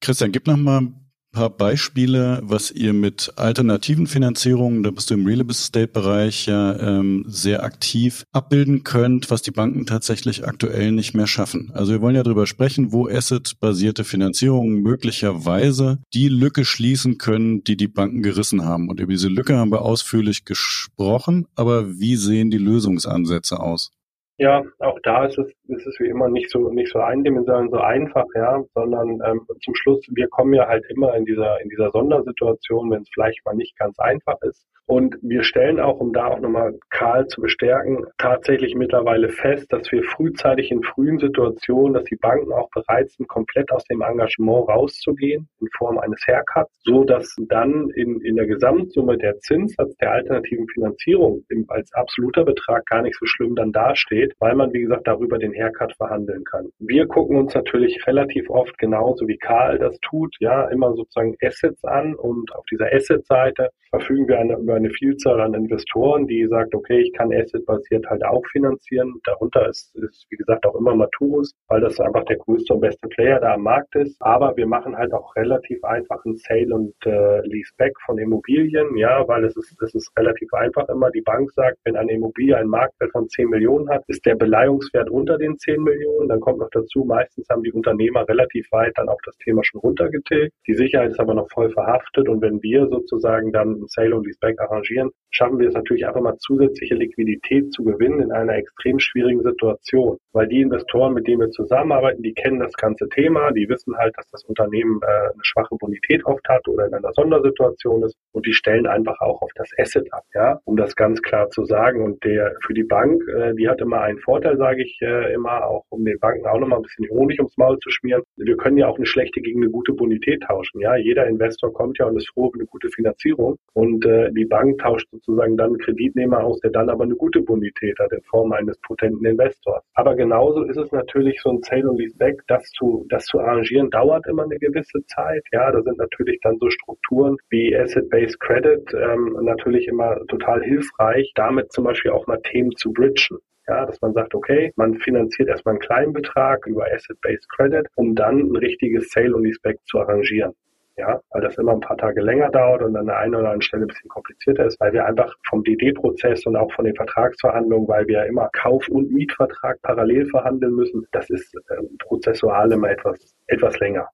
[0.00, 0.92] Christian, gib noch mal
[1.36, 6.74] paar Beispiele, was ihr mit alternativen Finanzierungen, da bist du im Real Estate Bereich ja
[6.80, 11.70] ähm, sehr aktiv abbilden könnt, was die Banken tatsächlich aktuell nicht mehr schaffen.
[11.74, 17.76] Also wir wollen ja darüber sprechen, wo Asset-basierte Finanzierungen möglicherweise die Lücke schließen können, die
[17.76, 18.88] die Banken gerissen haben.
[18.88, 23.90] Und über diese Lücke haben wir ausführlich gesprochen, aber wie sehen die Lösungsansätze aus?
[24.38, 27.78] Ja, auch da ist es, ist es wie immer nicht so nicht so eindimensional, so
[27.78, 31.90] einfach, ja, sondern ähm, zum Schluss, wir kommen ja halt immer in dieser in dieser
[31.90, 34.66] Sondersituation, wenn es vielleicht mal nicht ganz einfach ist.
[34.86, 39.90] Und wir stellen auch, um da auch nochmal Karl zu bestärken, tatsächlich mittlerweile fest, dass
[39.90, 44.68] wir frühzeitig in frühen Situationen, dass die Banken auch bereit sind, komplett aus dem Engagement
[44.68, 50.12] rauszugehen in Form eines Haircuts, so dass dann in, in der Gesamtsumme der Zinssatz der
[50.12, 55.08] alternativen Finanzierung als absoluter Betrag gar nicht so schlimm dann dasteht, weil man, wie gesagt,
[55.08, 56.68] darüber den Haircut verhandeln kann.
[56.78, 61.84] Wir gucken uns natürlich relativ oft genauso wie Karl das tut, ja, immer sozusagen Assets
[61.84, 66.74] an und auf dieser Asset-Seite verfügen wir eine, über eine Vielzahl an Investoren, die sagt,
[66.74, 69.14] okay, ich kann Asset-basiert halt auch finanzieren.
[69.24, 73.08] Darunter ist, ist, wie gesagt, auch immer Maturus, weil das einfach der größte und beste
[73.08, 74.16] Player da am Markt ist.
[74.20, 79.26] Aber wir machen halt auch relativ einfach einen Sale und äh, Leaseback von Immobilien, ja,
[79.28, 81.10] weil es ist, es ist relativ einfach immer.
[81.10, 85.10] Die Bank sagt, wenn eine Immobilie einen Marktwert von 10 Millionen hat, ist der Beleihungswert
[85.10, 86.28] unter den 10 Millionen.
[86.28, 89.80] Dann kommt noch dazu, meistens haben die Unternehmer relativ weit dann auch das Thema schon
[89.80, 90.52] runtergetilgt.
[90.66, 94.58] Die Sicherheit ist aber noch voll verhaftet und wenn wir sozusagen dann Sale und Leaseback
[94.66, 99.42] arrangieren, schaffen wir es natürlich einfach mal zusätzliche Liquidität zu gewinnen in einer extrem schwierigen
[99.42, 100.18] Situation.
[100.32, 104.16] Weil die Investoren, mit denen wir zusammenarbeiten, die kennen das ganze Thema, die wissen halt,
[104.16, 108.46] dass das Unternehmen äh, eine schwache Bonität oft hat oder in einer Sondersituation ist und
[108.46, 112.02] die stellen einfach auch auf das Asset ab, ja, um das ganz klar zu sagen.
[112.02, 115.66] Und der für die Bank, äh, die hat immer einen Vorteil, sage ich äh, immer,
[115.66, 118.22] auch um den Banken auch nochmal ein bisschen Honig ums Maul zu schmieren.
[118.36, 120.80] Wir können ja auch eine schlechte gegen eine gute Bonität tauschen.
[120.80, 123.56] Ja, jeder Investor kommt ja und ist froh über eine gute Finanzierung.
[123.74, 127.40] Und äh, die Bank tauscht sozusagen dann einen Kreditnehmer aus, der dann aber eine gute
[127.40, 129.84] Bonität hat in Form eines potenten Investors.
[129.94, 133.90] Aber genauso ist es natürlich so ein Sale und Leaseback, das zu, das zu arrangieren,
[133.90, 135.44] dauert immer eine gewisse Zeit.
[135.52, 141.32] Ja, da sind natürlich dann so Strukturen wie Asset-Based Credit ähm, natürlich immer total hilfreich,
[141.34, 143.38] damit zum Beispiel auch mal Themen zu bridgen.
[143.68, 148.14] Ja, dass man sagt, okay, man finanziert erstmal einen kleinen Betrag über Asset-Based Credit, um
[148.14, 150.52] dann ein richtiges Sale und Leaseback zu arrangieren
[150.96, 153.62] ja, weil das immer ein paar Tage länger dauert und an der einen oder anderen
[153.62, 157.86] Stelle ein bisschen komplizierter ist, weil wir einfach vom DD-Prozess und auch von den Vertragsverhandlungen,
[157.86, 163.34] weil wir immer Kauf- und Mietvertrag parallel verhandeln müssen, das ist äh, prozessual immer etwas,
[163.46, 164.08] etwas länger.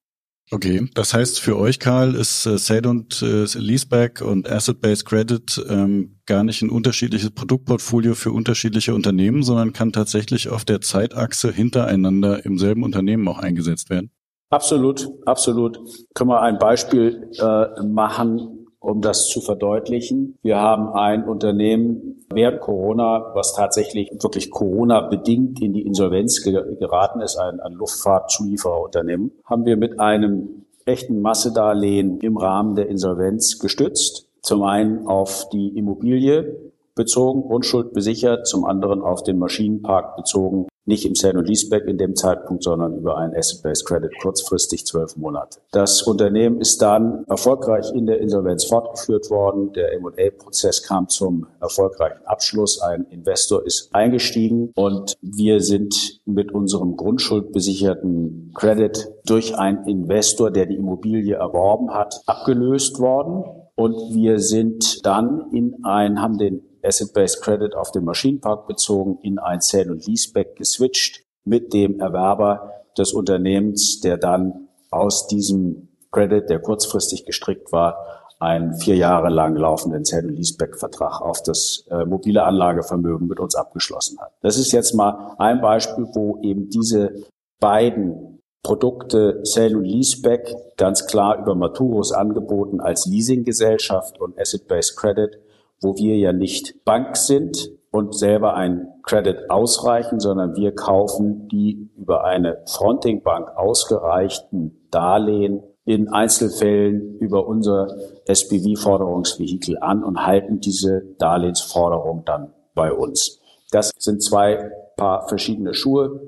[0.51, 5.65] Okay, das heißt für euch, Karl, ist äh, Sale und äh, Leaseback und Asset-Based Credit
[5.69, 11.53] ähm, gar nicht ein unterschiedliches Produktportfolio für unterschiedliche Unternehmen, sondern kann tatsächlich auf der Zeitachse
[11.53, 14.11] hintereinander im selben Unternehmen auch eingesetzt werden?
[14.53, 15.81] Absolut, absolut.
[16.13, 20.37] Können wir ein Beispiel äh, machen, um das zu verdeutlichen.
[20.43, 27.23] Wir haben ein Unternehmen während Corona, was tatsächlich wirklich Corona-bedingt in die Insolvenz ge geraten
[27.23, 34.29] ist, ein, ein Luftfahrtzuliefererunternehmen, haben wir mit einem echten Massedarlehen im Rahmen der Insolvenz gestützt.
[34.43, 36.59] Zum einen auf die Immobilie
[36.95, 41.99] bezogen, Grundschuld besichert, zum anderen auf den Maschinenpark bezogen, nicht im Sale und Leaseback in
[41.99, 45.61] dem Zeitpunkt, sondern über ein Asset-Based Credit kurzfristig zwölf Monate.
[45.71, 49.73] Das Unternehmen ist dann erfolgreich in der Insolvenz fortgeführt worden.
[49.75, 52.81] Der M&A-Prozess kam zum erfolgreichen Abschluss.
[52.81, 60.67] Ein Investor ist eingestiegen und wir sind mit unserem grundschuldbesicherten Credit durch einen Investor, der
[60.67, 63.45] die Immobilie erworben hat, abgelöst worden.
[63.75, 69.39] Und wir sind dann in ein, haben den Asset-Based Credit auf den Maschinenpark bezogen, in
[69.39, 76.49] ein Sale- und Leaseback geswitcht mit dem Erwerber des Unternehmens, der dann aus diesem Credit,
[76.49, 82.05] der kurzfristig gestrickt war, einen vier Jahre lang laufenden Sale- und Leaseback-Vertrag auf das äh,
[82.05, 84.33] mobile Anlagevermögen mit uns abgeschlossen hat.
[84.41, 87.15] Das ist jetzt mal ein Beispiel, wo eben diese
[87.61, 95.39] beiden Produkte Sale und Leaseback ganz klar über Maturus angeboten als Leasinggesellschaft und Asset-Based Credit
[95.83, 101.91] wo wir ja nicht Bank sind und selber ein Credit ausreichen, sondern wir kaufen die
[101.97, 107.89] über eine Fronting-Bank ausgereichten Darlehen in Einzelfällen über unser
[108.27, 113.41] SPV-Forderungsvehikel an und halten diese Darlehensforderung dann bei uns.
[113.71, 116.21] Das sind zwei Paar verschiedene Schuhe,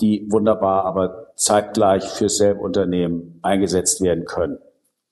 [0.00, 4.58] die wunderbar aber zeitgleich für selbe Unternehmen eingesetzt werden können.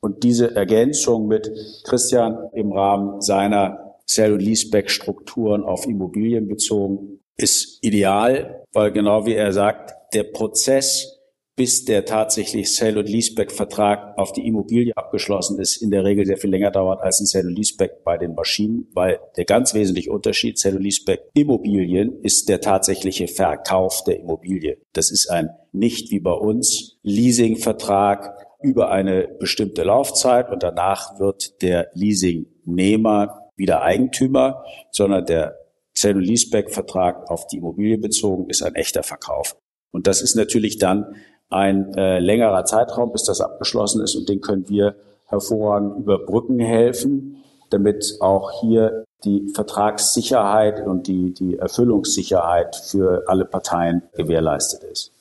[0.00, 1.50] Und diese Ergänzung mit
[1.84, 9.34] Christian im Rahmen seiner Sell- und Leaseback-Strukturen auf Immobilien bezogen, ist ideal, weil genau wie
[9.34, 11.18] er sagt, der Prozess,
[11.56, 16.38] bis der tatsächlich Sell- und Leaseback-Vertrag auf die Immobilie abgeschlossen ist, in der Regel sehr
[16.38, 20.10] viel länger dauert als ein Sell- und Leaseback bei den Maschinen, weil der ganz wesentliche
[20.10, 24.78] Unterschied Sell- und Leaseback Immobilien ist der tatsächliche Verkauf der Immobilie.
[24.92, 31.60] Das ist ein nicht wie bei uns Leasingvertrag über eine bestimmte Laufzeit und danach wird
[31.62, 35.58] der Leasingnehmer wieder Eigentümer, sondern der
[35.92, 39.56] Sale- Leaseback-Vertrag auf die Immobilie bezogen ist ein echter Verkauf.
[39.90, 41.16] Und das ist natürlich dann
[41.50, 44.94] ein äh, längerer Zeitraum, bis das abgeschlossen ist und den können wir
[45.26, 54.02] hervorragend überbrücken helfen, damit auch hier die Vertragssicherheit und die, die Erfüllungssicherheit für alle Parteien
[54.14, 55.12] gewährleistet ist.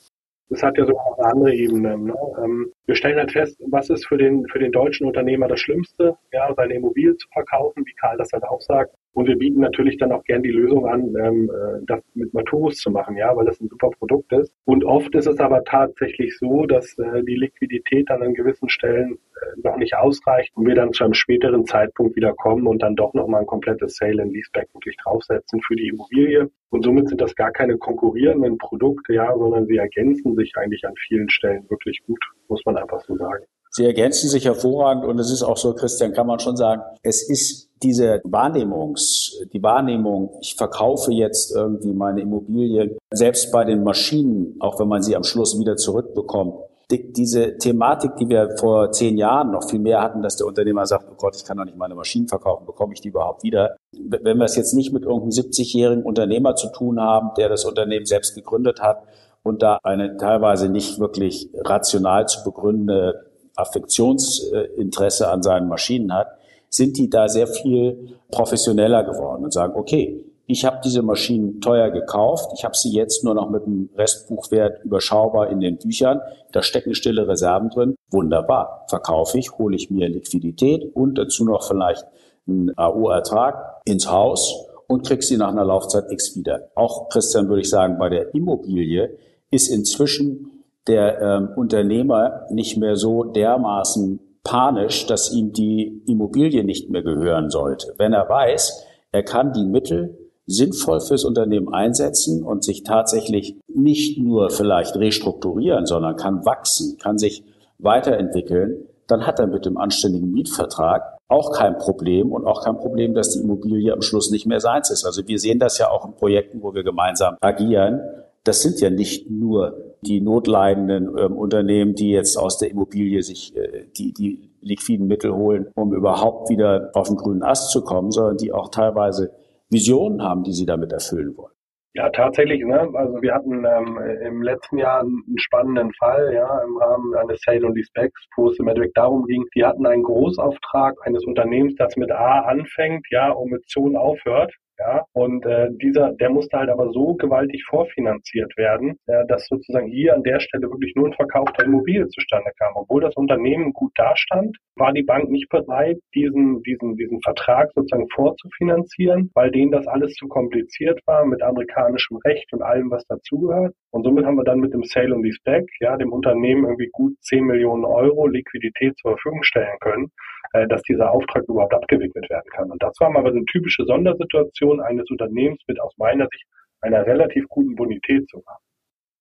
[0.50, 1.98] Das hat ja sogar noch eine andere Ebene.
[1.98, 2.14] Ne?
[2.42, 6.16] Ähm, wir stellen halt fest, was ist für den, für den deutschen Unternehmer das Schlimmste,
[6.32, 8.94] ja, seine Immobilie zu verkaufen, wie Karl das halt auch sagt.
[9.12, 12.76] Und wir bieten natürlich dann auch gern die Lösung an, ähm, äh, das mit Maturus
[12.76, 14.52] zu machen, ja, weil das ein super Produkt ist.
[14.64, 19.18] Und oft ist es aber tatsächlich so, dass äh, die Liquidität dann an gewissen Stellen
[19.62, 23.14] noch nicht ausreicht und wir dann zu einem späteren Zeitpunkt wieder kommen und dann doch
[23.14, 26.50] nochmal ein komplettes Sale in Leaseback wirklich draufsetzen für die Immobilie.
[26.70, 30.94] Und somit sind das gar keine konkurrierenden Produkte, ja, sondern sie ergänzen sich eigentlich an
[31.06, 33.44] vielen Stellen wirklich gut, muss man einfach so sagen.
[33.70, 37.28] Sie ergänzen sich hervorragend und es ist auch so, Christian, kann man schon sagen, es
[37.28, 44.56] ist diese Wahrnehmungs, die Wahrnehmung, ich verkaufe jetzt irgendwie meine Immobilie, selbst bei den Maschinen,
[44.60, 46.54] auch wenn man sie am Schluss wieder zurückbekommt,
[46.90, 51.06] diese Thematik, die wir vor zehn Jahren noch viel mehr hatten, dass der Unternehmer sagt,
[51.10, 53.76] oh Gott, ich kann doch nicht meine Maschinen verkaufen, bekomme ich die überhaupt wieder?
[53.92, 58.06] Wenn wir es jetzt nicht mit irgendeinem 70-jährigen Unternehmer zu tun haben, der das Unternehmen
[58.06, 59.02] selbst gegründet hat
[59.42, 66.28] und da eine teilweise nicht wirklich rational zu begründende Affektionsinteresse an seinen Maschinen hat,
[66.70, 71.90] sind die da sehr viel professioneller geworden und sagen, okay, ich habe diese Maschinen teuer
[71.90, 76.62] gekauft, ich habe sie jetzt nur noch mit einem Restbuchwert überschaubar in den Büchern, da
[76.62, 82.06] stecken stille Reserven drin, wunderbar, verkaufe ich, hole ich mir Liquidität und dazu noch vielleicht
[82.46, 86.70] einen AU-Ertrag ins Haus und krieg sie nach einer Laufzeit X wieder.
[86.74, 89.18] Auch Christian würde ich sagen, bei der Immobilie
[89.50, 96.88] ist inzwischen der ähm, Unternehmer nicht mehr so dermaßen panisch, dass ihm die Immobilie nicht
[96.88, 97.94] mehr gehören sollte.
[97.98, 100.17] Wenn er weiß, er kann die Mittel
[100.48, 107.18] sinnvoll fürs Unternehmen einsetzen und sich tatsächlich nicht nur vielleicht restrukturieren, sondern kann wachsen, kann
[107.18, 107.44] sich
[107.78, 113.14] weiterentwickeln, dann hat er mit dem anständigen Mietvertrag auch kein Problem und auch kein Problem,
[113.14, 115.04] dass die Immobilie am Schluss nicht mehr seins ist.
[115.04, 118.00] Also wir sehen das ja auch in Projekten, wo wir gemeinsam agieren,
[118.44, 123.54] das sind ja nicht nur die notleidenden ähm, Unternehmen, die jetzt aus der Immobilie sich
[123.54, 128.10] äh, die, die liquiden Mittel holen, um überhaupt wieder auf den grünen Ast zu kommen,
[128.10, 129.32] sondern die auch teilweise
[129.70, 131.52] Visionen haben, die sie damit erfüllen wollen.
[131.94, 132.62] Ja, tatsächlich.
[132.64, 132.88] Ne?
[132.94, 137.66] Also wir hatten ähm, im letzten Jahr einen spannenden Fall, ja, im Rahmen eines Sale
[137.66, 141.96] und Leasebacks, wo es im Endeffekt darum ging, die hatten einen Großauftrag eines Unternehmens, das
[141.96, 146.70] mit A anfängt, ja, und mit Zone aufhört Ja, und äh, dieser, der musste halt
[146.70, 151.14] aber so gewaltig vorfinanziert werden, äh, dass sozusagen hier an der Stelle wirklich nur ein
[151.14, 152.74] Verkauf der Immobilie zustande kam.
[152.76, 158.08] Obwohl das Unternehmen gut dastand, war die Bank nicht bereit, diesen, diesen, diesen Vertrag sozusagen
[158.14, 163.74] vorzufinanzieren, weil denen das alles zu kompliziert war mit amerikanischem Recht und allem, was dazugehört.
[163.90, 167.14] Und somit haben wir dann mit dem Sale und Leaseback, ja, dem Unternehmen irgendwie gut
[167.22, 170.12] 10 Millionen Euro Liquidität zur Verfügung stellen können,
[170.52, 172.70] dass dieser Auftrag überhaupt abgewickelt werden kann.
[172.70, 176.44] Und das war mal eine typische Sondersituation eines Unternehmens mit aus meiner Sicht
[176.80, 178.58] einer relativ guten Bonität sogar.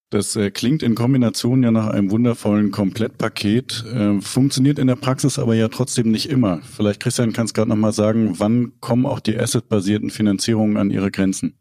[0.09, 5.37] Das äh, klingt in Kombination ja nach einem wundervollen Komplettpaket, äh, funktioniert in der Praxis
[5.37, 6.61] aber ja trotzdem nicht immer.
[6.61, 11.11] Vielleicht, Christian, kannst du gerade nochmal sagen, wann kommen auch die asset-basierten Finanzierungen an ihre
[11.11, 11.59] Grenzen?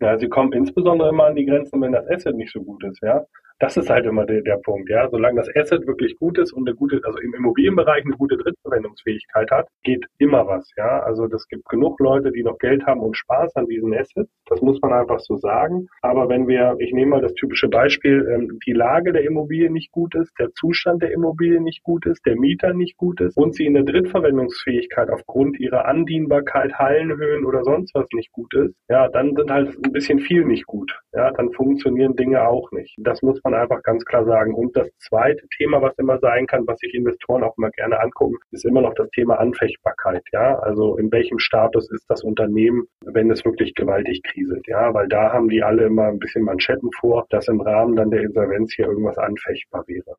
[0.00, 2.98] Ja, sie kommen insbesondere immer an die Grenzen, wenn das Asset nicht so gut ist,
[3.02, 3.26] ja.
[3.62, 5.08] Das ist halt immer der, der Punkt, ja.
[5.08, 9.52] Solange das Asset wirklich gut ist und eine gute, also im Immobilienbereich eine gute Drittverwendungsfähigkeit
[9.52, 10.98] hat, geht immer was, ja.
[11.04, 14.32] Also das gibt genug Leute, die noch Geld haben und Spaß an diesen Assets.
[14.46, 15.86] Das muss man einfach so sagen.
[16.00, 19.92] Aber wenn wir, ich nehme mal das typische Beispiel, ähm, die Lage der Immobilie nicht
[19.92, 23.54] gut ist, der Zustand der Immobilie nicht gut ist, der Mieter nicht gut ist und
[23.54, 29.06] sie in der Drittverwendungsfähigkeit aufgrund ihrer Andienbarkeit, Hallenhöhen oder sonst was nicht gut ist, ja,
[29.08, 30.98] dann sind halt ein bisschen viel nicht gut.
[31.12, 32.96] Ja, dann funktionieren Dinge auch nicht.
[32.98, 34.54] Das muss man man einfach ganz klar sagen.
[34.54, 38.36] Und das zweite Thema, was immer sein kann, was sich Investoren auch immer gerne angucken,
[38.50, 40.24] ist immer noch das Thema Anfechtbarkeit.
[40.32, 44.66] Ja, also in welchem Status ist das Unternehmen, wenn es wirklich gewaltig kriselt?
[44.66, 48.10] Ja, weil da haben die alle immer ein bisschen Manschetten vor, dass im Rahmen dann
[48.10, 50.16] der Insolvenz hier irgendwas anfechtbar wäre.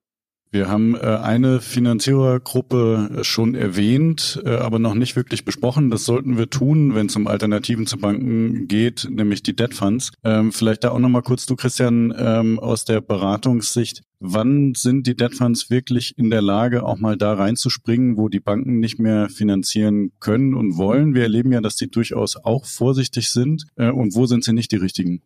[0.53, 5.89] Wir haben äh, eine Finanzierergruppe schon erwähnt, äh, aber noch nicht wirklich besprochen.
[5.89, 10.11] Das sollten wir tun, wenn es um Alternativen zu Banken geht, nämlich die Debt Funds.
[10.23, 14.03] Ähm, vielleicht da auch nochmal kurz du, Christian, ähm, aus der Beratungssicht.
[14.19, 18.39] Wann sind die Debt Funds wirklich in der Lage, auch mal da reinzuspringen, wo die
[18.39, 21.15] Banken nicht mehr finanzieren können und wollen?
[21.15, 23.65] Wir erleben ja, dass die durchaus auch vorsichtig sind.
[23.75, 25.23] Äh, und wo sind sie nicht die richtigen?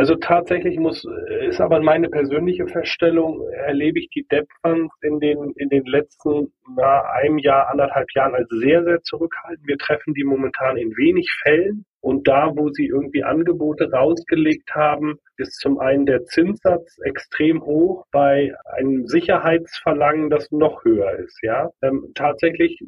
[0.00, 1.04] Also tatsächlich muss,
[1.50, 6.54] ist aber meine persönliche Feststellung, erlebe ich die Debt Funds in den, in den letzten
[6.74, 9.66] na, einem Jahr, anderthalb Jahren als sehr, sehr zurückhaltend.
[9.66, 11.84] Wir treffen die momentan in wenig Fällen.
[12.00, 18.06] Und da, wo sie irgendwie Angebote rausgelegt haben, ist zum einen der Zinssatz extrem hoch
[18.10, 21.38] bei einem Sicherheitsverlangen, das noch höher ist.
[21.42, 22.78] Ja, ähm, tatsächlich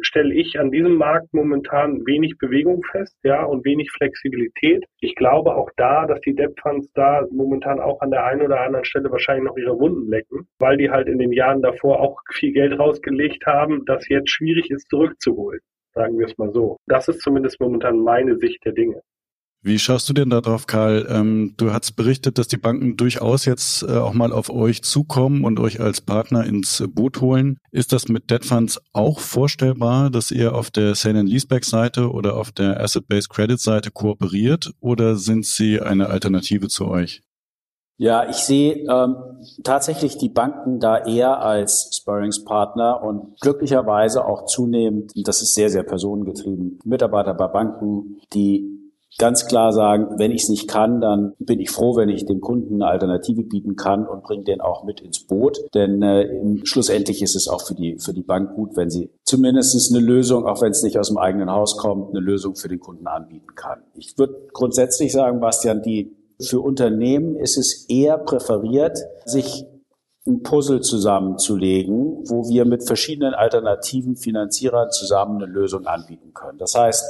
[0.00, 4.84] stelle ich an diesem Markt momentan wenig Bewegung fest, ja, und wenig Flexibilität.
[5.00, 8.60] Ich glaube auch da, dass die Debt Funds da momentan auch an der einen oder
[8.60, 12.20] anderen Stelle wahrscheinlich noch ihre Wunden lecken, weil die halt in den Jahren davor auch
[12.32, 15.60] viel Geld rausgelegt haben, das jetzt schwierig ist zurückzuholen
[15.94, 16.76] sagen wir es mal so.
[16.86, 19.02] Das ist zumindest momentan meine Sicht der Dinge.
[19.64, 21.06] Wie schaust du denn darauf, Karl?
[21.08, 25.44] Ähm, du hast berichtet, dass die Banken durchaus jetzt äh, auch mal auf euch zukommen
[25.44, 27.58] und euch als Partner ins Boot holen.
[27.70, 32.10] Ist das mit Debt Funds auch vorstellbar, dass ihr auf der Sale and Leaseback Seite
[32.10, 37.22] oder auf der Asset-Based Credit Seite kooperiert oder sind sie eine Alternative zu euch?
[38.02, 39.14] Ja, ich sehe ähm,
[39.62, 45.84] tatsächlich die Banken da eher als Sparringspartner und glücklicherweise auch zunehmend, das ist sehr, sehr
[45.84, 48.72] personengetrieben, Mitarbeiter bei Banken, die
[49.18, 52.40] ganz klar sagen, wenn ich es nicht kann, dann bin ich froh, wenn ich dem
[52.40, 55.58] Kunden eine Alternative bieten kann und bringe den auch mit ins Boot.
[55.72, 59.94] Denn äh, schlussendlich ist es auch für die, für die Bank gut, wenn sie zumindest
[59.94, 62.80] eine Lösung, auch wenn es nicht aus dem eigenen Haus kommt, eine Lösung für den
[62.80, 63.78] Kunden anbieten kann.
[63.94, 69.66] Ich würde grundsätzlich sagen, Bastian, die für Unternehmen ist es eher präferiert, sich
[70.26, 76.58] ein Puzzle zusammenzulegen, wo wir mit verschiedenen alternativen Finanzierern zusammen eine Lösung anbieten können.
[76.58, 77.04] Das heißt,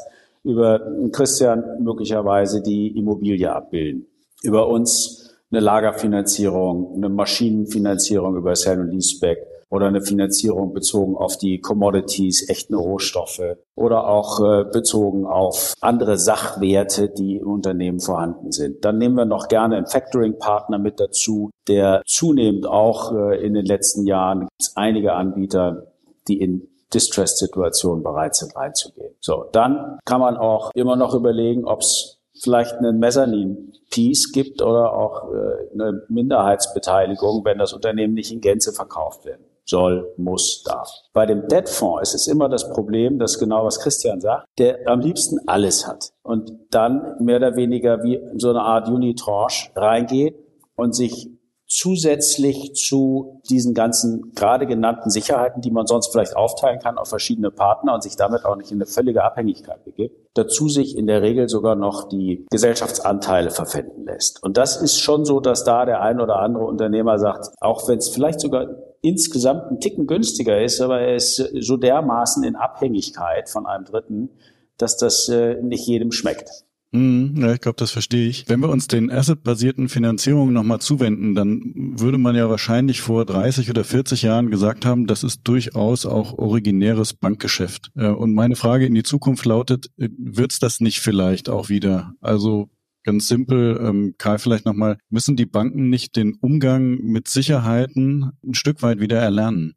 [0.44, 0.80] über
[1.12, 4.06] Christian möglicherweise die Immobilie abbilden,
[4.42, 11.38] über uns eine Lagerfinanzierung, eine Maschinenfinanzierung über Sell und Leaseback, oder eine Finanzierung bezogen auf
[11.38, 18.52] die Commodities, echten Rohstoffe oder auch äh, bezogen auf andere Sachwerte, die im Unternehmen vorhanden
[18.52, 18.85] sind.
[18.85, 23.64] Dann nehmen wir noch gerne einen Factoring-Partner mit dazu, der zunehmend auch äh, in den
[23.64, 25.87] letzten Jahren einige Anbieter,
[26.28, 29.14] die in Distress-Situationen bereit sind reinzugehen.
[29.20, 34.92] So, dann kann man auch immer noch überlegen, ob es vielleicht einen Mezzanin-Piece gibt oder
[34.92, 39.40] auch äh, eine Minderheitsbeteiligung, wenn das Unternehmen nicht in Gänze verkauft wird
[39.72, 40.88] soll, muss, darf.
[41.14, 45.00] Bei dem Debtfonds ist es immer das Problem, dass genau was Christian sagt, der am
[45.00, 50.37] liebsten alles hat und dann mehr oder weniger wie so eine Art Unitranche reingeht
[50.76, 51.30] und sich
[51.66, 57.50] zusätzlich zu diesen ganzen gerade genannten Sicherheiten, die man sonst vielleicht aufteilen kann auf verschiedene
[57.50, 61.22] Partner und sich damit auch nicht in eine völlige Abhängigkeit begibt, dazu sich in der
[61.22, 64.42] Regel sogar noch die Gesellschaftsanteile verpfänden lässt.
[64.42, 67.98] Und das ist schon so, dass da der ein oder andere Unternehmer sagt, auch wenn
[67.98, 68.66] es vielleicht sogar
[69.02, 74.30] insgesamt ein Ticken günstiger ist, aber er ist so dermaßen in Abhängigkeit von einem Dritten,
[74.78, 76.48] dass das äh, nicht jedem schmeckt.
[76.94, 78.48] Hm, ja, ich glaube, das verstehe ich.
[78.48, 83.70] Wenn wir uns den asset-basierten Finanzierungen nochmal zuwenden, dann würde man ja wahrscheinlich vor 30
[83.70, 87.90] oder 40 Jahren gesagt haben, das ist durchaus auch originäres Bankgeschäft.
[87.94, 92.12] Und meine Frage in die Zukunft lautet, wird es das nicht vielleicht auch wieder?
[92.20, 92.68] Also
[93.05, 98.55] ganz simpel, ähm, Karl, vielleicht nochmal, müssen die Banken nicht den Umgang mit Sicherheiten ein
[98.55, 99.75] Stück weit wieder erlernen?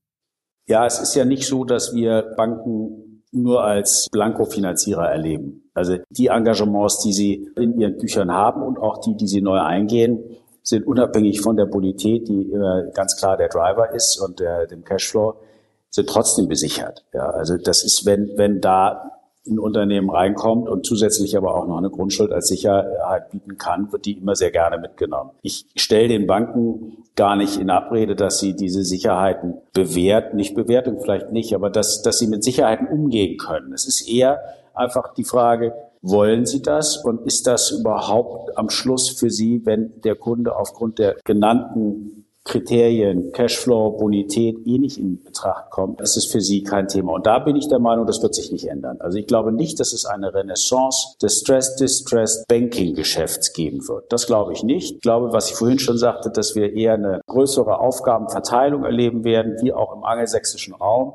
[0.67, 5.69] Ja, es ist ja nicht so, dass wir Banken nur als Blankofinanzierer erleben.
[5.73, 9.59] Also die Engagements, die sie in ihren Büchern haben und auch die, die sie neu
[9.59, 10.23] eingehen,
[10.63, 12.51] sind unabhängig von der Bonität, die
[12.93, 15.35] ganz klar der Driver ist und der, dem Cashflow,
[15.91, 17.05] sind trotzdem besichert.
[17.13, 19.14] Ja, also das ist, wenn, wenn da
[19.47, 24.05] ein Unternehmen reinkommt und zusätzlich aber auch noch eine Grundschuld als Sicherheit bieten kann, wird
[24.05, 25.31] die immer sehr gerne mitgenommen.
[25.41, 30.99] Ich stelle den Banken gar nicht in Abrede, dass sie diese Sicherheiten bewerten, nicht Bewertung
[31.01, 33.73] vielleicht nicht, aber dass, dass sie mit Sicherheiten umgehen können.
[33.73, 34.39] Es ist eher
[34.73, 40.01] einfach die Frage, wollen Sie das und ist das überhaupt am Schluss für Sie, wenn
[40.01, 46.41] der Kunde aufgrund der genannten Kriterien, Cashflow, Bonität eh nicht in Betracht kommt, ist für
[46.41, 47.13] sie kein Thema.
[47.13, 48.97] Und da bin ich der Meinung, das wird sich nicht ändern.
[48.99, 54.05] Also ich glaube nicht, dass es eine Renaissance des Stress-Distressed Banking-Geschäfts geben wird.
[54.13, 54.95] Das glaube ich nicht.
[54.95, 59.55] Ich glaube, was ich vorhin schon sagte, dass wir eher eine größere Aufgabenverteilung erleben werden,
[59.61, 61.13] wie auch im angelsächsischen Raum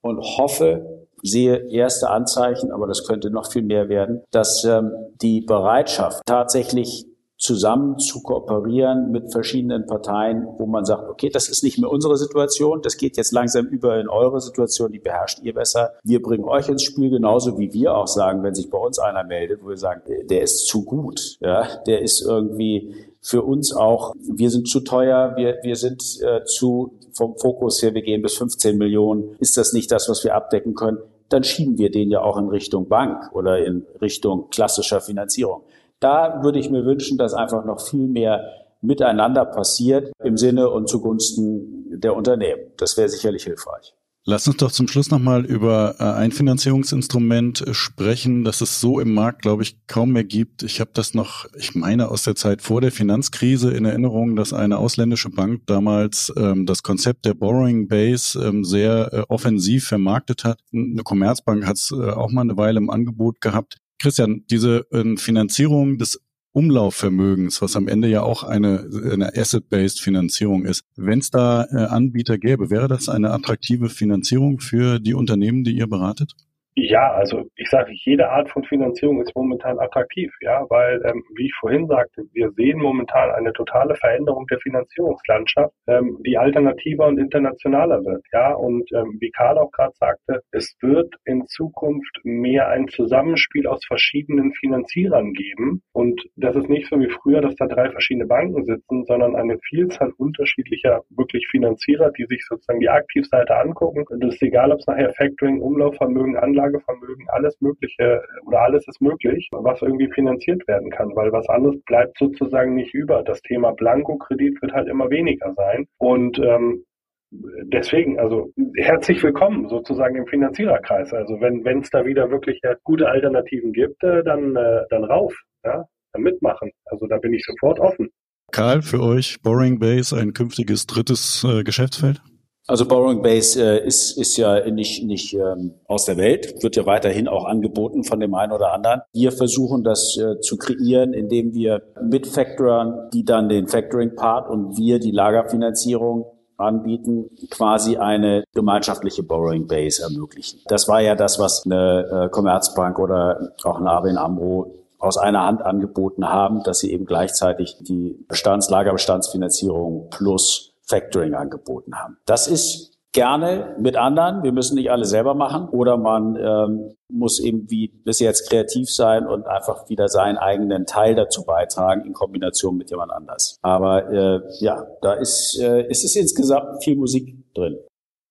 [0.00, 4.90] und hoffe, sehe erste Anzeichen, aber das könnte noch viel mehr werden, dass ähm,
[5.22, 7.06] die Bereitschaft tatsächlich
[7.42, 12.16] zusammen zu kooperieren mit verschiedenen Parteien, wo man sagt, okay, das ist nicht mehr unsere
[12.16, 15.90] Situation, das geht jetzt langsam über in eure Situation, die beherrscht ihr besser.
[16.04, 19.24] Wir bringen euch ins Spiel, genauso wie wir auch sagen, wenn sich bei uns einer
[19.24, 24.14] meldet, wo wir sagen, der ist zu gut, ja, der ist irgendwie für uns auch,
[24.20, 28.34] wir sind zu teuer, wir, wir sind äh, zu, vom Fokus her, wir gehen bis
[28.34, 30.98] 15 Millionen, ist das nicht das, was wir abdecken können?
[31.28, 35.62] Dann schieben wir den ja auch in Richtung Bank oder in Richtung klassischer Finanzierung.
[36.02, 38.44] Da würde ich mir wünschen, dass einfach noch viel mehr
[38.80, 42.72] miteinander passiert im Sinne und zugunsten der Unternehmen.
[42.76, 43.94] Das wäre sicherlich hilfreich.
[44.24, 49.00] Lass uns doch zum Schluss nochmal über äh, ein Finanzierungsinstrument äh, sprechen, das es so
[49.00, 50.62] im Markt, glaube ich, kaum mehr gibt.
[50.62, 54.52] Ich habe das noch, ich meine, aus der Zeit vor der Finanzkrise in Erinnerung, dass
[54.52, 60.44] eine ausländische Bank damals ähm, das Konzept der Borrowing Base ähm, sehr äh, offensiv vermarktet
[60.44, 60.60] hat.
[60.72, 63.78] Eine Commerzbank hat es äh, auch mal eine Weile im Angebot gehabt.
[64.02, 66.20] Christian, diese äh, Finanzierung des
[66.52, 70.84] Umlaufvermögens, was am Ende ja auch eine, eine Asset-Based Finanzierung ist.
[70.96, 75.72] Wenn es da äh, Anbieter gäbe, wäre das eine attraktive Finanzierung für die Unternehmen, die
[75.72, 76.34] ihr beratet?
[76.74, 81.44] Ja, also ich sage, jede Art von Finanzierung ist momentan attraktiv, ja, weil, ähm, wie
[81.46, 87.18] ich vorhin sagte, wir sehen momentan eine totale Veränderung der Finanzierungslandschaft, ähm, die alternativer und
[87.18, 92.68] internationaler wird, ja, und ähm, wie Karl auch gerade sagte, es wird in Zukunft mehr
[92.68, 97.66] ein Zusammenspiel aus verschiedenen Finanzierern geben und das ist nicht so wie früher, dass da
[97.66, 103.56] drei verschiedene Banken sitzen, sondern eine Vielzahl unterschiedlicher wirklich Finanzierer, die sich sozusagen die Aktivseite
[103.56, 104.04] angucken.
[104.08, 108.86] Und es ist egal, ob es nachher Factoring, Umlaufvermögen, Anlagen Anlagevermögen, alles Mögliche oder alles
[108.86, 113.22] ist möglich, was irgendwie finanziert werden kann, weil was anderes bleibt sozusagen nicht über.
[113.22, 116.84] Das Thema Blankokredit wird halt immer weniger sein und ähm,
[117.30, 121.12] deswegen, also herzlich willkommen sozusagen im Finanziererkreis.
[121.12, 125.34] Also wenn es da wieder wirklich gute Alternativen gibt, äh, dann äh, dann rauf,
[125.64, 126.70] ja, dann mitmachen.
[126.86, 128.10] Also da bin ich sofort offen.
[128.52, 132.20] Karl, für euch Boring Base ein künftiges drittes äh, Geschäftsfeld?
[132.68, 136.86] Also Borrowing Base äh, ist, ist ja nicht, nicht ähm, aus der Welt, wird ja
[136.86, 139.02] weiterhin auch angeboten von dem einen oder anderen.
[139.12, 144.78] Wir versuchen das äh, zu kreieren, indem wir mit Factorern, die dann den Factoring-Part und
[144.78, 150.60] wir die Lagerfinanzierung anbieten, quasi eine gemeinschaftliche Borrowing Base ermöglichen.
[150.68, 155.44] Das war ja das, was eine äh, Commerzbank oder auch eine ABN AMRO aus einer
[155.44, 162.18] Hand angeboten haben, dass sie eben gleichzeitig die Bestands Lagerbestandsfinanzierung plus Factoring angeboten haben.
[162.26, 164.42] Das ist gerne mit anderen.
[164.42, 165.68] Wir müssen nicht alle selber machen.
[165.68, 170.86] Oder man ähm, muss eben wie bis jetzt kreativ sein und einfach wieder seinen eigenen
[170.86, 173.58] Teil dazu beitragen in Kombination mit jemand anders.
[173.62, 177.78] Aber äh, ja, da ist, äh, ist es insgesamt viel Musik drin.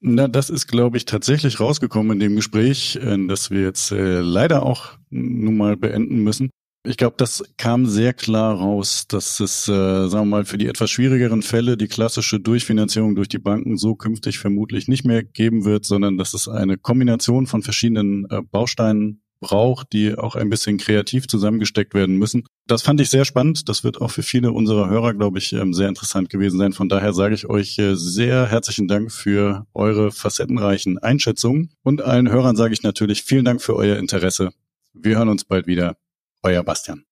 [0.04, 4.20] Na, das ist, glaube ich, tatsächlich rausgekommen in dem Gespräch, äh, das wir jetzt äh,
[4.20, 6.49] leider auch nun mal beenden müssen.
[6.84, 10.66] Ich glaube, das kam sehr klar raus, dass es, äh, sagen wir mal, für die
[10.66, 15.64] etwas schwierigeren Fälle die klassische Durchfinanzierung durch die Banken so künftig vermutlich nicht mehr geben
[15.64, 20.78] wird, sondern dass es eine Kombination von verschiedenen äh, Bausteinen braucht, die auch ein bisschen
[20.78, 22.46] kreativ zusammengesteckt werden müssen.
[22.66, 23.70] Das fand ich sehr spannend.
[23.70, 26.74] Das wird auch für viele unserer Hörer, glaube ich, ähm, sehr interessant gewesen sein.
[26.74, 31.72] Von daher sage ich euch äh, sehr herzlichen Dank für eure facettenreichen Einschätzungen.
[31.84, 34.52] Und allen Hörern sage ich natürlich vielen Dank für euer Interesse.
[34.94, 35.96] Wir hören uns bald wieder.
[36.44, 37.06] Euer Bastian.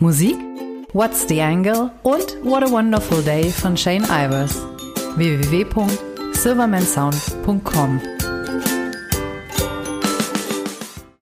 [0.00, 0.36] Musik
[0.92, 4.54] What's the Angle und What a Wonderful Day von Shane Ivers.
[5.16, 8.00] www.silvermansound.com